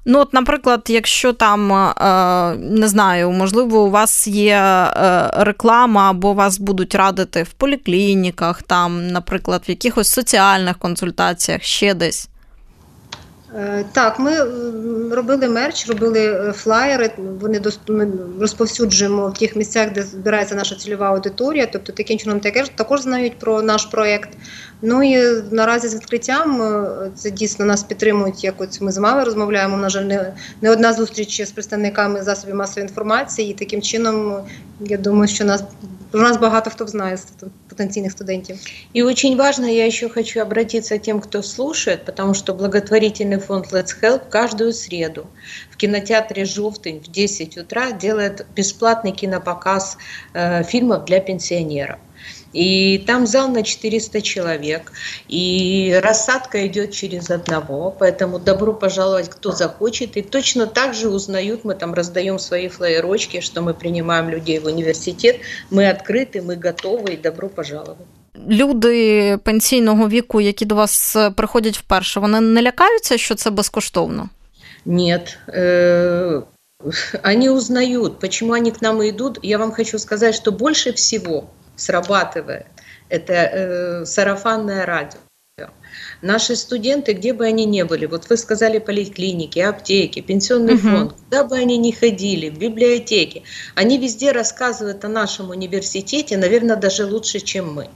Ну, 0.06 0.20
от, 0.20 0.34
наприклад, 0.34 0.82
якщо 0.88 1.34
там 1.34 1.74
е, 1.74 2.56
не 2.56 2.88
знаю, 2.88 3.32
можливо, 3.32 3.84
у 3.84 3.90
вас 3.90 4.28
є 4.28 4.88
реклама, 5.34 6.10
або 6.10 6.34
вас 6.34 6.60
будуть 6.60 6.96
радити 6.96 7.44
в 7.44 7.54
поліклініках, 7.54 8.64
там, 8.64 9.08
наприклад, 9.08 9.64
в 9.68 9.70
якихось 9.70 10.10
соціальних 10.10 10.78
консультаціях, 10.78 11.64
ще 11.64 11.94
десь. 11.94 12.30
Е, 13.56 13.86
так, 13.92 14.20
ми 14.20 14.38
робили 15.16 15.50
мерч, 15.50 15.90
робили 15.90 16.54
флаєри. 16.56 17.12
Вони 17.18 17.62
ми 17.88 18.08
розповсюджуємо 18.40 19.28
в 19.28 19.34
тих 19.34 19.56
місцях, 19.56 19.92
де 19.92 20.04
збирається 20.04 20.56
наша 20.56 20.76
цільова 20.76 21.08
аудиторія. 21.08 21.66
Тобто 21.66 21.94
таким 21.94 22.18
чином 22.18 22.40
також 22.76 23.02
знають 23.02 23.40
про 23.40 23.62
наш 23.62 23.86
проєкт. 23.86 24.30
Ну 24.83 25.03
і 25.03 25.43
наразі 25.51 25.89
з 25.89 25.95
відкриттям 25.95 26.63
е, 26.63 27.11
це 27.15 27.31
дійсно 27.31 27.65
нас 27.65 27.83
підтримують. 27.83 28.45
Як 28.45 28.61
от 28.61 28.81
ми 28.81 28.93
з 28.93 28.99
вами 28.99 29.25
розмовляємо. 29.25 29.77
На 29.77 29.89
жаль, 29.89 30.05
не, 30.05 30.33
не 30.61 30.71
одна 30.71 30.93
зустріч 30.93 31.43
з 31.43 31.51
представниками 31.51 32.23
засобів 32.23 32.55
масової 32.55 32.89
інформації. 32.89 33.51
І 33.51 33.55
таким 33.55 33.83
чином, 33.83 34.45
я 34.81 34.97
думаю, 34.99 35.29
що 35.29 35.45
нас 35.45 35.65
про 36.11 36.21
нас 36.21 36.37
багато 36.37 36.71
хто 36.71 36.87
знає 36.87 37.17
з 37.17 37.27
потенциальных 37.69 38.11
студентов. 38.11 38.57
И 38.95 39.03
очень 39.03 39.37
важно, 39.37 39.67
я 39.67 39.87
еще 39.87 40.09
хочу 40.09 40.41
обратиться 40.41 40.99
к 40.99 41.03
тем, 41.03 41.21
кто 41.21 41.43
слушает, 41.43 42.05
потому 42.05 42.35
что 42.35 42.55
благотворительный 42.55 43.39
фонд 43.39 43.67
Let's 43.73 43.95
Help 44.03 44.21
каждую 44.31 44.73
среду 44.73 45.27
в 45.71 45.77
кинотеатре 45.77 46.45
«Жовтень» 46.45 47.01
в 47.01 47.11
10 47.11 47.59
утра 47.59 47.93
делает 47.93 48.47
бесплатный 48.57 49.13
кинопоказ 49.13 49.99
э, 50.33 50.63
фильмов 50.63 51.05
для 51.05 51.21
пенсионеров. 51.21 51.99
И 52.53 52.99
там 53.07 53.27
зал 53.27 53.49
на 53.49 53.63
400 53.63 54.23
человек, 54.23 54.93
и 55.29 56.01
рассадка 56.03 56.67
идет 56.67 56.93
через 56.93 57.31
одного, 57.31 57.91
поэтому 57.91 58.39
добро 58.39 58.73
пожаловать, 58.73 59.29
кто 59.29 59.53
захочет. 59.53 60.17
И 60.17 60.23
точно 60.23 60.67
так 60.67 60.95
же 60.95 61.09
узнают, 61.09 61.65
мы 61.65 61.75
там 61.75 61.95
раздаем 61.95 62.39
свои 62.39 62.69
флеерочки, 62.69 63.41
что 63.41 63.63
мы 63.63 63.75
принимаем 63.75 64.31
людей 64.31 64.59
в 64.59 64.67
университет, 64.67 65.37
мы 65.71 65.89
открыты, 65.89 66.41
мы 66.43 66.57
готовы, 66.57 67.15
и 67.15 67.17
добро 67.17 67.49
пожаловать. 67.49 68.07
Люди 68.49 69.39
пенсійного 69.45 70.09
віку, 70.09 70.41
які 70.41 70.65
до 70.65 70.75
вас 70.75 71.17
приходять 71.37 71.79
вперше, 71.79 72.21
вони 72.21 72.41
не 72.41 72.63
лякаються, 72.63 73.19
що 73.19 73.35
це 73.35 73.51
безкоштовно? 73.51 74.29
Нет. 74.85 75.39
Э, 75.49 76.43
они 77.25 77.51
узнают, 77.51 78.21
почему 78.21 78.53
они 78.53 78.71
к 78.71 78.79
нам 78.81 79.03
идут. 79.03 79.39
Я 79.43 79.59
вам 79.59 79.73
хочу 79.73 79.99
сказать, 79.99 80.35
что 80.35 80.53
больше 80.53 80.93
всего 80.93 81.45
Срабатывает. 81.82 82.68
Это 83.10 83.34
э, 83.34 84.06
сарафанное 84.06 84.86
радио. 84.86 85.20
Наши 86.22 86.56
студенты, 86.56 87.14
где 87.14 87.34
бы 87.34 87.46
они 87.46 87.66
ни 87.66 87.84
были, 87.84 88.06
вот 88.06 88.30
вы 88.30 88.38
сказали 88.38 88.80
поликлиники, 88.80 89.60
аптеки, 89.60 90.22
пенсионный 90.22 90.76
угу. 90.76 90.88
фонд, 90.90 91.14
куда 91.14 91.44
бы 91.44 91.56
они 91.58 91.78
ни 91.78 91.92
ходили, 91.92 92.50
в 92.50 92.58
библиотеке, 92.58 93.44
они 93.76 93.98
везде 93.98 94.32
рассказывают 94.32 95.04
о 95.04 95.10
нашем 95.10 95.50
университете, 95.50 96.38
наверное, 96.38 96.76
даже 96.76 97.06
лучше, 97.06 97.40
чем 97.40 97.74
мы. 97.74 97.90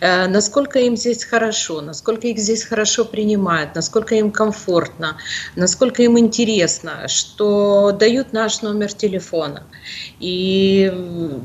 Э, 0.00 0.26
насколько 0.26 0.78
им 0.78 0.96
здесь 0.96 1.24
хорошо, 1.24 1.80
насколько 1.80 2.26
их 2.26 2.38
здесь 2.38 2.64
хорошо 2.64 3.04
принимают, 3.04 3.74
насколько 3.74 4.14
им 4.14 4.30
комфортно, 4.30 5.18
насколько 5.56 6.02
им 6.02 6.18
интересно, 6.18 7.08
что 7.08 7.92
дают 7.92 8.32
наш 8.32 8.62
номер 8.62 8.92
телефона. 8.92 9.64
И 10.18 10.90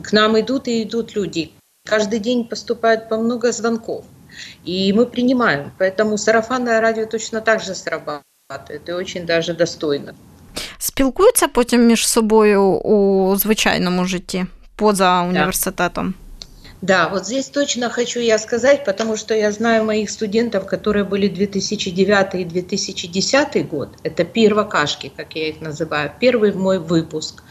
к 0.03 0.11
нам 0.11 0.39
идут 0.39 0.67
и 0.67 0.83
идут 0.83 1.15
люди. 1.15 1.51
Каждый 1.88 2.18
день 2.18 2.44
поступает 2.44 3.08
по 3.08 3.16
много 3.16 3.52
звонков. 3.52 4.04
И 4.64 4.92
мы 4.92 5.06
принимаем. 5.06 5.72
Поэтому 5.78 6.18
сарафанное 6.18 6.80
радио 6.80 7.06
точно 7.06 7.40
так 7.40 7.60
же 7.60 7.74
срабатывает. 7.74 8.88
И 8.88 8.92
очень 8.92 9.26
даже 9.26 9.54
достойно. 9.54 10.14
Спілкуються 10.78 11.48
потім 11.48 11.86
між 11.86 12.08
собою 12.08 12.62
у 12.62 13.36
звичайному 13.36 14.04
житті 14.04 14.46
поза 14.76 15.22
університетом? 15.22 16.14
Да, 16.85 17.09
вот 17.09 17.25
здесь 17.25 17.47
точно 17.47 17.89
хочу 17.89 18.19
я 18.19 18.37
сказать, 18.37 18.85
потому 18.85 19.17
что 19.17 19.33
я 19.33 19.51
знаю 19.51 19.85
моих 19.85 20.07
студентов, 20.11 20.67
которые 20.67 21.03
были 21.03 21.27
2009 21.27 22.35
и 22.35 22.45
2010 22.45 23.67
год. 23.67 23.89
Это 24.03 24.23
первокашки, 24.23 25.11
как 25.15 25.33
я 25.33 25.49
их 25.49 25.61
называю, 25.61 26.13
первый 26.19 26.53
мой 26.53 26.77
выпуск. 26.77 27.41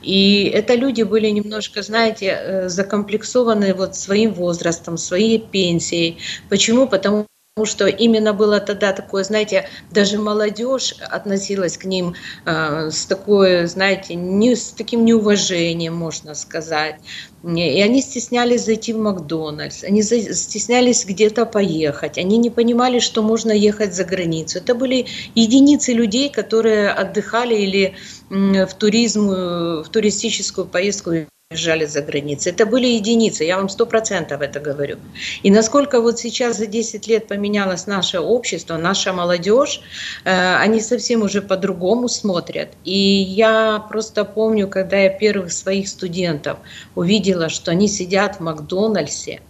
И 0.00 0.50
это 0.54 0.74
люди 0.74 1.02
были 1.02 1.28
немножко, 1.28 1.82
знаете, 1.82 2.28
э, 2.28 2.68
закомплексованы 2.70 3.74
вот 3.74 3.94
своим 3.94 4.32
возрастом, 4.32 4.96
своей 4.96 5.38
пенсией. 5.38 6.16
Почему? 6.48 6.88
Потому 6.88 7.26
потому 7.58 7.66
что 7.66 7.88
именно 7.88 8.32
было 8.34 8.60
тогда 8.60 8.92
такое, 8.92 9.24
знаете, 9.24 9.68
даже 9.90 10.16
молодежь 10.16 10.94
относилась 11.00 11.76
к 11.76 11.86
ним 11.86 12.14
э, 12.44 12.90
с 12.92 13.04
такой, 13.04 13.66
знаете, 13.66 14.14
не, 14.14 14.54
с 14.54 14.70
таким 14.70 15.04
неуважением, 15.04 15.96
можно 15.96 16.36
сказать. 16.36 17.00
И 17.42 17.82
они 17.82 18.00
стеснялись 18.00 18.64
зайти 18.64 18.92
в 18.92 18.98
Макдональдс, 18.98 19.82
они 19.82 20.02
стеснялись 20.02 21.04
где-то 21.04 21.46
поехать, 21.46 22.16
они 22.16 22.38
не 22.38 22.50
понимали, 22.50 23.00
что 23.00 23.22
можно 23.22 23.50
ехать 23.50 23.92
за 23.92 24.04
границу. 24.04 24.58
Это 24.58 24.76
были 24.76 25.06
единицы 25.34 25.92
людей, 25.94 26.30
которые 26.30 26.90
отдыхали 26.90 27.56
или 27.56 27.94
в 28.30 28.72
туризм, 28.78 29.30
в 29.30 29.88
туристическую 29.90 30.66
поездку 30.68 31.10
уезжали 31.50 31.86
за 31.86 32.02
границей. 32.02 32.52
Это 32.52 32.66
были 32.66 32.86
единицы, 32.86 33.42
я 33.42 33.56
вам 33.56 33.70
сто 33.70 33.86
процентов 33.86 34.42
это 34.42 34.60
говорю. 34.60 34.98
И 35.42 35.50
насколько 35.50 36.02
вот 36.02 36.18
сейчас 36.18 36.58
за 36.58 36.66
10 36.66 37.06
лет 37.08 37.26
поменялось 37.26 37.86
наше 37.86 38.20
общество, 38.20 38.76
наша 38.76 39.14
молодежь, 39.14 39.80
э, 40.24 40.56
они 40.56 40.82
совсем 40.82 41.22
уже 41.22 41.40
по-другому 41.40 42.08
смотрят. 42.08 42.68
И 42.84 42.98
я 42.98 43.82
просто 43.88 44.26
помню, 44.26 44.68
когда 44.68 44.98
я 44.98 45.08
первых 45.08 45.52
своих 45.52 45.88
студентов 45.88 46.58
увидела, 46.94 47.48
что 47.48 47.70
они 47.70 47.88
сидят 47.88 48.36
в 48.36 48.40
Макдональдсе, 48.40 49.40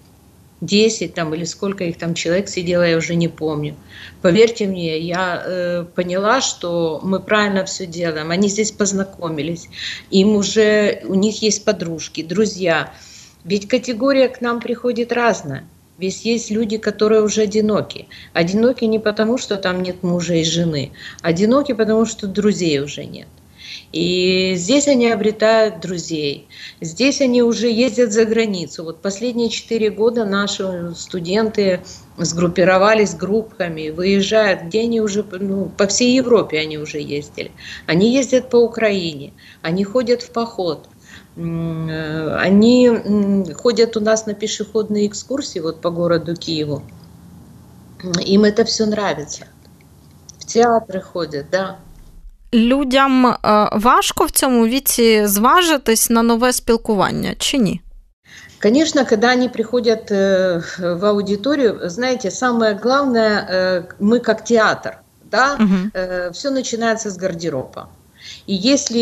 10 0.61 1.15
там 1.15 1.35
или 1.35 1.45
сколько 1.45 1.85
их 1.85 1.99
там 1.99 2.15
человек 2.15 2.49
сидело, 2.49 2.83
я 2.83 2.97
уже 2.97 3.15
не 3.15 3.29
помню. 3.29 3.77
Поверьте 4.23 4.67
мне, 4.67 4.99
я 4.99 5.43
э, 5.45 5.85
поняла, 5.95 6.41
что 6.41 7.01
мы 7.03 7.21
правильно 7.21 7.65
все 7.65 7.87
делаем. 7.87 8.31
Они 8.31 8.49
здесь 8.49 8.73
познакомились, 8.73 9.69
им 10.11 10.37
уже, 10.37 11.03
у 11.05 11.15
них 11.15 11.43
есть 11.43 11.65
подружки, 11.65 12.23
друзья. 12.23 12.93
Ведь 13.45 13.69
категория 13.69 14.29
к 14.29 14.41
нам 14.41 14.61
приходит 14.61 15.13
разная. 15.13 15.65
Ведь 15.99 16.25
есть 16.25 16.51
люди, 16.51 16.79
которые 16.79 17.23
уже 17.23 17.43
одиноки. 17.43 18.07
Одиноки 18.33 18.85
не 18.85 19.01
потому, 19.01 19.37
что 19.37 19.57
там 19.57 19.83
нет 19.83 20.03
мужа 20.05 20.35
и 20.35 20.45
жены. 20.45 20.93
Одиноки, 21.23 21.73
потому 21.73 22.07
что 22.07 22.29
друзей 22.29 22.81
уже 22.81 23.05
нет. 23.05 23.27
И 23.91 24.55
здесь 24.57 24.87
они 24.87 25.11
обретают 25.11 25.81
друзей. 25.81 26.47
Здесь 26.81 27.23
они 27.23 27.43
уже 27.43 27.71
ездят 27.71 28.13
за 28.13 28.27
границу. 28.27 28.85
Вот 28.85 29.01
последние 29.01 29.49
четыре 29.49 29.89
года 29.89 30.27
наши 30.27 30.93
студенты 30.95 31.81
сгруппировались 32.19 33.15
группами, 33.15 33.89
выезжают, 33.89 34.65
где 34.65 34.83
они 34.83 35.01
уже, 35.01 35.25
ну, 35.41 35.71
по 35.77 35.87
всей 35.87 36.15
Европе 36.15 36.59
они 36.59 36.77
уже 36.77 36.99
ездили. 36.99 37.51
Они 37.87 38.13
ездят 38.13 38.51
по 38.51 38.57
Украине, 38.57 39.33
они 39.63 39.85
ходят 39.85 40.21
в 40.23 40.33
поход. 40.33 40.89
Они 41.37 42.91
ходят 43.55 43.97
у 43.97 44.01
нас 44.01 44.27
на 44.27 44.35
пешеходные 44.35 45.07
экскурсии 45.07 45.61
вот 45.61 45.81
по 45.81 45.91
городу 45.91 46.37
Киеву. 46.37 46.83
Им 48.27 48.45
это 48.45 48.65
все 48.65 48.85
нравится. 48.87 49.47
В 50.39 50.45
театры 50.45 51.01
ходят, 51.01 51.47
да 51.51 51.79
людям 52.54 53.26
е, 53.26 53.36
важко 53.72 54.26
в 54.26 54.32
цьому 54.32 54.68
віці 54.68 55.26
зважитись 55.26 56.10
на 56.10 56.22
нове 56.24 56.54
спілкування 56.54 57.36
чи 57.38 57.58
ні? 57.58 57.82
Конечно, 58.60 59.06
когда 59.06 59.32
они 59.32 59.50
приходят 59.50 60.12
э, 60.12 60.62
в 60.80 61.06
аудиторию, 61.06 61.80
знаете, 61.84 62.32
самое 62.32 62.80
главное, 62.84 63.48
э, 63.50 63.84
мы 64.00 64.20
как 64.20 64.44
театр, 64.46 65.00
да, 65.32 65.58
угу. 65.60 66.32
все 66.32 66.50
начинается 66.50 67.10
с 67.10 67.18
гардероба. 67.18 67.88
И 68.48 68.54
если 68.54 69.00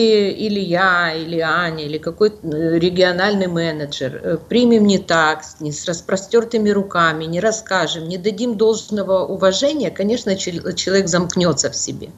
или 0.47 0.59
я, 0.59 1.13
или 1.13 1.39
Аня, 1.39 1.85
или 1.85 1.99
какой-то 1.99 2.39
региональный 2.77 3.47
менеджер 3.47 4.39
примем 4.49 4.87
не 4.87 4.97
так, 4.97 5.43
не 5.59 5.71
с 5.71 5.85
распростертыми 5.85 6.71
руками, 6.71 7.25
не 7.25 7.39
расскажем, 7.39 8.07
не 8.07 8.17
дадим 8.17 8.57
должного 8.57 9.25
уважения, 9.25 9.91
конечно, 9.91 10.35
человек 10.35 11.07
замкнется 11.07 11.69
в 11.69 11.75
себе. 11.75 12.09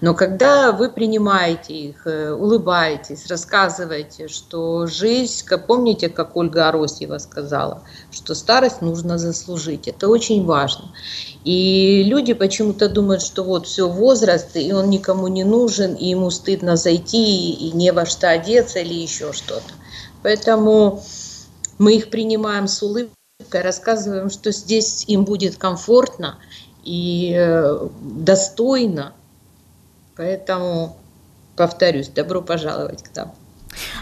Но 0.00 0.14
когда 0.14 0.72
вы 0.72 0.90
принимаете 0.90 1.74
их, 1.74 2.06
э, 2.06 2.32
улыбаетесь, 2.32 3.26
рассказываете, 3.26 4.28
что 4.28 4.86
жизнь, 4.86 5.44
помните, 5.66 6.08
как 6.08 6.36
Ольга 6.36 6.68
Аросьева 6.68 7.18
сказала, 7.18 7.82
что 8.10 8.34
старость 8.34 8.80
нужно 8.80 9.18
заслужить. 9.18 9.88
Это 9.88 10.08
очень 10.08 10.44
важно. 10.44 10.92
И 11.44 12.04
люди 12.04 12.32
почему-то 12.32 12.88
думают, 12.88 13.22
что 13.22 13.42
вот 13.42 13.66
все 13.66 13.88
возраст, 13.88 14.56
и 14.56 14.72
он 14.72 14.90
никому 14.90 15.28
не 15.28 15.44
нужен, 15.44 15.94
и 15.94 16.06
ему 16.06 16.30
стыдно 16.30 16.76
зайти, 16.76 17.52
и 17.52 17.72
не 17.72 17.92
во 17.92 18.06
что 18.06 18.30
одеться 18.30 18.78
или 18.78 18.94
еще 18.94 19.32
что-то. 19.32 19.74
Поэтому 20.22 21.02
мы 21.78 21.96
их 21.96 22.10
принимаем 22.10 22.68
с 22.68 22.82
улыбкой 22.82 23.12
рассказываем, 23.52 24.30
что 24.30 24.52
здесь 24.52 25.04
им 25.06 25.24
будет 25.24 25.56
комфортно 25.56 26.38
и 26.84 27.34
э, 27.36 27.88
достойно. 28.00 29.14
Поэтому, 30.18 30.96
повторюсь, 31.56 32.08
добро 32.08 32.42
пожаловать 32.42 33.02
к 33.02 33.10
нам. 33.16 33.30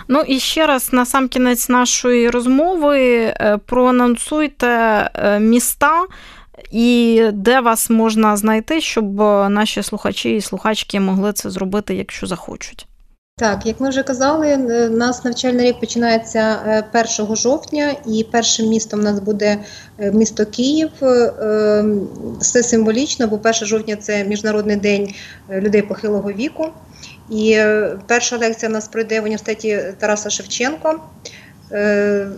Ну 0.08 0.20
і 0.20 0.40
ще 0.40 0.66
раз 0.66 0.92
на 0.92 1.06
сам 1.06 1.28
кінець 1.28 1.68
нашої 1.68 2.30
розмови 2.30 3.00
е, 3.00 3.58
проанонсуйте 3.66 4.66
е, 5.14 5.40
міста 5.40 6.06
і 6.70 7.22
де 7.32 7.60
вас 7.60 7.90
можна 7.90 8.36
знайти, 8.36 8.80
щоб 8.80 9.16
наші 9.50 9.82
слухачі 9.82 10.36
і 10.36 10.40
слухачки 10.40 11.00
могли 11.00 11.32
це 11.32 11.50
зробити, 11.50 11.94
якщо 11.94 12.26
захочуть. 12.26 12.86
Так, 13.38 13.66
як 13.66 13.80
ми 13.80 13.88
вже 13.88 14.02
казали, 14.02 14.48
е, 14.48 14.88
нас 14.88 15.24
навчальний 15.24 15.66
рік 15.66 15.80
починається 15.80 16.58
1 16.92 17.36
жовтня, 17.36 17.94
і 18.06 18.26
першим 18.32 18.68
містом 18.68 19.00
у 19.00 19.02
нас 19.02 19.20
буде 19.20 19.58
місто 19.98 20.46
Київ. 20.46 20.90
Все 22.40 22.62
символічно, 22.62 23.26
бо 23.26 23.36
1 23.36 23.52
жовтня 23.54 23.96
це 23.96 24.24
Міжнародний 24.24 24.76
день 24.76 25.14
людей 25.50 25.82
похилого 25.82 26.32
віку. 26.32 26.72
І 27.30 27.52
е, 27.52 27.98
перша 28.06 28.38
лекція 28.38 28.68
в 28.68 28.72
нас 28.72 28.88
пройде 28.88 29.20
в 29.20 29.24
університеті 29.24 29.82
Тараса 29.98 30.30
Шевченко. 30.30 31.00
Е, 31.72 32.28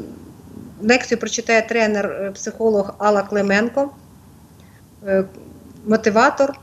лекцію 0.82 1.18
прочитає 1.18 1.62
тренер-психолог 1.62 2.88
е, 2.88 2.92
Алла 2.98 3.22
Клименко, 3.22 3.90
мотиватор. 5.86 6.58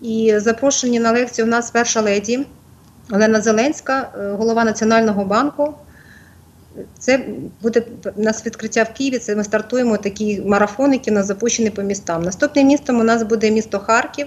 І 0.00 0.34
запрошені 0.36 1.00
на 1.00 1.12
лекцію 1.12 1.46
у 1.46 1.50
нас 1.50 1.70
перша 1.70 2.00
леді 2.00 2.46
Олена 3.12 3.40
Зеленська, 3.40 4.10
голова 4.38 4.64
Національного 4.64 5.24
банку. 5.24 5.74
Це 6.98 7.24
буде 7.62 7.82
у 8.16 8.22
нас 8.22 8.46
відкриття 8.46 8.82
в 8.82 8.92
Києві. 8.94 9.18
Це 9.18 9.36
ми 9.36 9.44
стартуємо 9.44 9.96
такий 9.96 10.40
марафон, 10.40 11.00
у 11.08 11.10
нас 11.10 11.26
запущений 11.26 11.70
по 11.70 11.82
містам. 11.82 12.22
Наступним 12.22 12.66
містом 12.66 13.00
у 13.00 13.04
нас 13.04 13.22
буде 13.22 13.50
місто 13.50 13.78
Харків. 13.78 14.26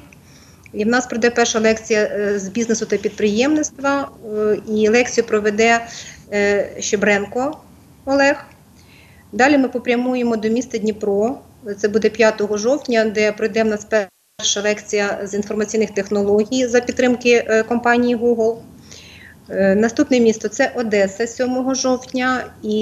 І 0.74 0.84
в 0.84 0.88
нас 0.88 1.08
пройде 1.08 1.30
перша 1.30 1.60
лекція 1.60 2.00
е, 2.00 2.40
з 2.40 2.48
бізнесу 2.48 2.86
та 2.86 2.98
підприємництва, 2.98 4.10
е, 4.38 4.58
і 4.68 4.90
лекцію 4.90 5.28
проведе 5.28 5.88
е, 6.34 6.70
Щебренко 6.80 7.58
Олег. 8.06 8.46
Далі 9.32 9.58
ми 9.58 9.68
попрямуємо 9.68 10.38
до 10.38 10.50
міста 10.50 10.78
Дніпро. 10.78 11.38
Це 11.78 11.88
буде 11.88 12.10
5 12.10 12.42
жовтня, 12.54 13.06
де 13.06 13.32
пройде 13.32 13.64
в 13.64 13.68
нас 13.68 13.88
перша 14.38 14.62
лекція 14.62 15.20
з 15.24 15.34
інформаційних 15.34 15.92
технологій 15.92 16.68
за 16.68 16.80
підтримки 16.80 17.64
компанії 17.68 18.16
Google. 18.16 18.58
Наступне 19.76 20.20
місто 20.20 20.48
це 20.48 20.72
Одеса 20.76 21.28
7 21.28 21.76
жовтня, 21.76 22.44
і 22.64 22.82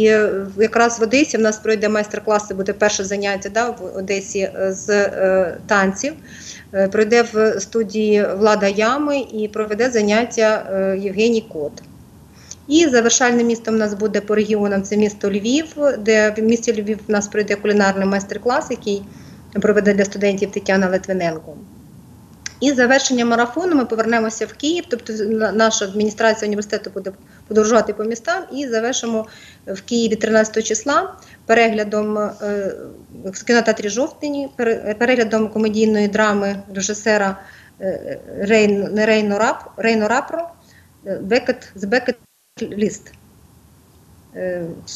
якраз 0.57 0.99
в 0.99 1.03
Одесі 1.03 1.37
в 1.37 1.41
нас 1.41 1.57
пройде 1.57 1.89
майстер-клас, 1.89 2.47
це 2.47 2.53
буде 2.53 2.73
перше 2.73 3.03
заняття 3.03 3.49
да, 3.49 3.69
в 3.69 3.97
Одесі 3.97 4.49
з 4.69 5.09
танців. 5.67 6.13
Е, 6.73 6.87
пройде 6.87 7.21
в 7.21 7.59
студії 7.59 8.25
Влада 8.37 8.67
Ями 8.67 9.19
і 9.19 9.47
проведе 9.47 9.89
заняття 9.89 10.65
е, 10.71 10.97
Євгеній 10.97 11.45
Кот. 11.53 11.71
І 12.67 12.87
завершальним 12.87 13.47
містом 13.47 13.75
у 13.75 13.77
нас 13.77 13.93
буде 13.93 14.21
по 14.21 14.35
регіонам 14.35 14.83
це 14.83 14.97
місто 14.97 15.31
Львів, 15.31 15.65
де 15.99 16.33
в 16.37 16.41
місті 16.41 16.81
Львів 16.81 16.99
у 17.07 17.11
нас 17.11 17.27
пройде 17.27 17.55
кулінарний 17.55 18.07
майстер-клас, 18.07 18.67
який 18.71 19.01
проведе 19.53 19.93
для 19.93 20.05
студентів 20.05 20.51
Тетяна 20.51 20.89
Литвиненко. 20.89 21.55
І 22.59 22.71
завершення 22.71 23.25
марафону 23.25 23.75
ми 23.75 23.85
повернемося 23.85 24.45
в 24.45 24.53
Київ, 24.53 24.83
тобто 24.89 25.13
наша 25.53 25.85
адміністрація 25.85 26.47
університету 26.47 26.89
буде 26.89 27.11
подорожувати 27.47 27.93
по 27.93 28.03
містам 28.03 28.43
і 28.53 28.67
завершимо 28.67 29.27
в 29.67 29.81
Києві 29.81 30.15
13 30.15 30.63
числа 30.63 31.15
переглядом 31.45 32.17
е, 32.17 32.31
в 33.25 33.43
кінотеатрі 33.43 33.89
Жовтині, 33.89 34.49
переглядом 34.97 35.49
комедійної 35.49 36.07
драми 36.07 36.63
режисера 36.75 37.37
е, 37.81 38.19
Рейн, 38.37 38.99
Рейно, 39.05 39.39
Рап, 39.39 39.71
Рейно 39.77 40.07
Рапро 40.07 40.49
Бекет, 41.21 41.71
з 41.75 41.83
Бекет 41.83 42.15
Ліст. 42.61 43.11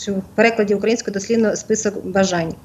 В 0.07 0.22
перекладі 0.36 0.76
українською 0.76 1.14
дослідно 1.14 1.55
список 1.55 2.05
бажань. 2.05 2.55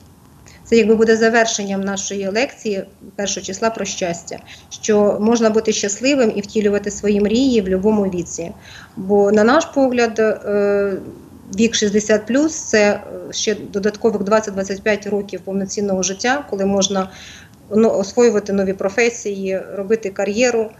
Це 0.68 0.76
якби 0.76 0.94
буде 0.94 1.16
завершенням 1.16 1.80
нашої 1.80 2.28
лекції 2.28 2.84
першого 3.16 3.46
числа 3.46 3.70
про 3.70 3.84
щастя, 3.84 4.38
що 4.70 5.18
можна 5.20 5.50
бути 5.50 5.72
щасливим 5.72 6.32
і 6.36 6.40
втілювати 6.40 6.90
свої 6.90 7.20
мрії 7.20 7.60
в 7.60 7.64
будь-якому 7.64 8.02
віці. 8.02 8.52
Бо, 8.96 9.32
на 9.32 9.44
наш 9.44 9.64
погляд, 9.64 10.18
е, 10.18 10.92
вік 11.58 11.74
60 11.74 12.50
це 12.50 13.00
ще 13.30 13.54
додаткових 13.54 14.22
20-25 14.22 15.10
років 15.10 15.40
повноцінного 15.40 16.02
життя, 16.02 16.44
коли 16.50 16.64
можна 16.66 17.10
ну, 17.70 17.90
освоювати 17.90 18.52
нові 18.52 18.72
професії, 18.72 19.60
робити 19.74 20.10
кар'єру. 20.10 20.70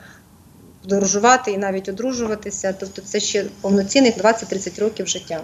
Подорожувати 0.82 1.50
і 1.50 1.58
навіть 1.58 1.88
одружуватися, 1.88 2.74
тобто 2.80 3.02
це 3.02 3.20
ще 3.20 3.44
повноцінних 3.60 4.18
20-30 4.18 4.80
років 4.80 5.06
життя. 5.06 5.40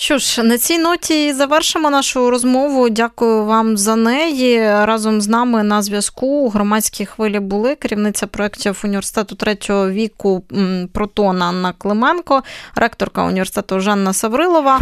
Що 0.00 0.18
ж, 0.18 0.42
на 0.42 0.58
цій 0.58 0.78
ноті 0.78 1.32
завершимо 1.32 1.90
нашу 1.90 2.30
розмову. 2.30 2.88
Дякую 2.88 3.44
вам 3.44 3.76
за 3.76 3.96
неї. 3.96 4.60
Разом 4.60 5.20
з 5.20 5.28
нами 5.28 5.62
на 5.62 5.82
зв'язку 5.82 6.26
у 6.26 6.48
громадській 6.48 7.06
хвилі 7.06 7.40
були 7.40 7.74
керівниця 7.74 8.26
проєктів 8.26 8.80
університету 8.84 9.34
третього 9.34 9.90
віку 9.90 10.44
Протона 10.92 11.46
Анна 11.46 11.72
Клименко, 11.78 12.42
ректорка 12.74 13.24
університету 13.24 13.80
Жанна 13.80 14.12
Саврилова. 14.12 14.80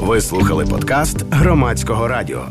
Ви 0.00 0.20
слухали 0.20 0.66
подкаст 0.66 1.16
громадського 1.30 2.08
радіо. 2.08 2.44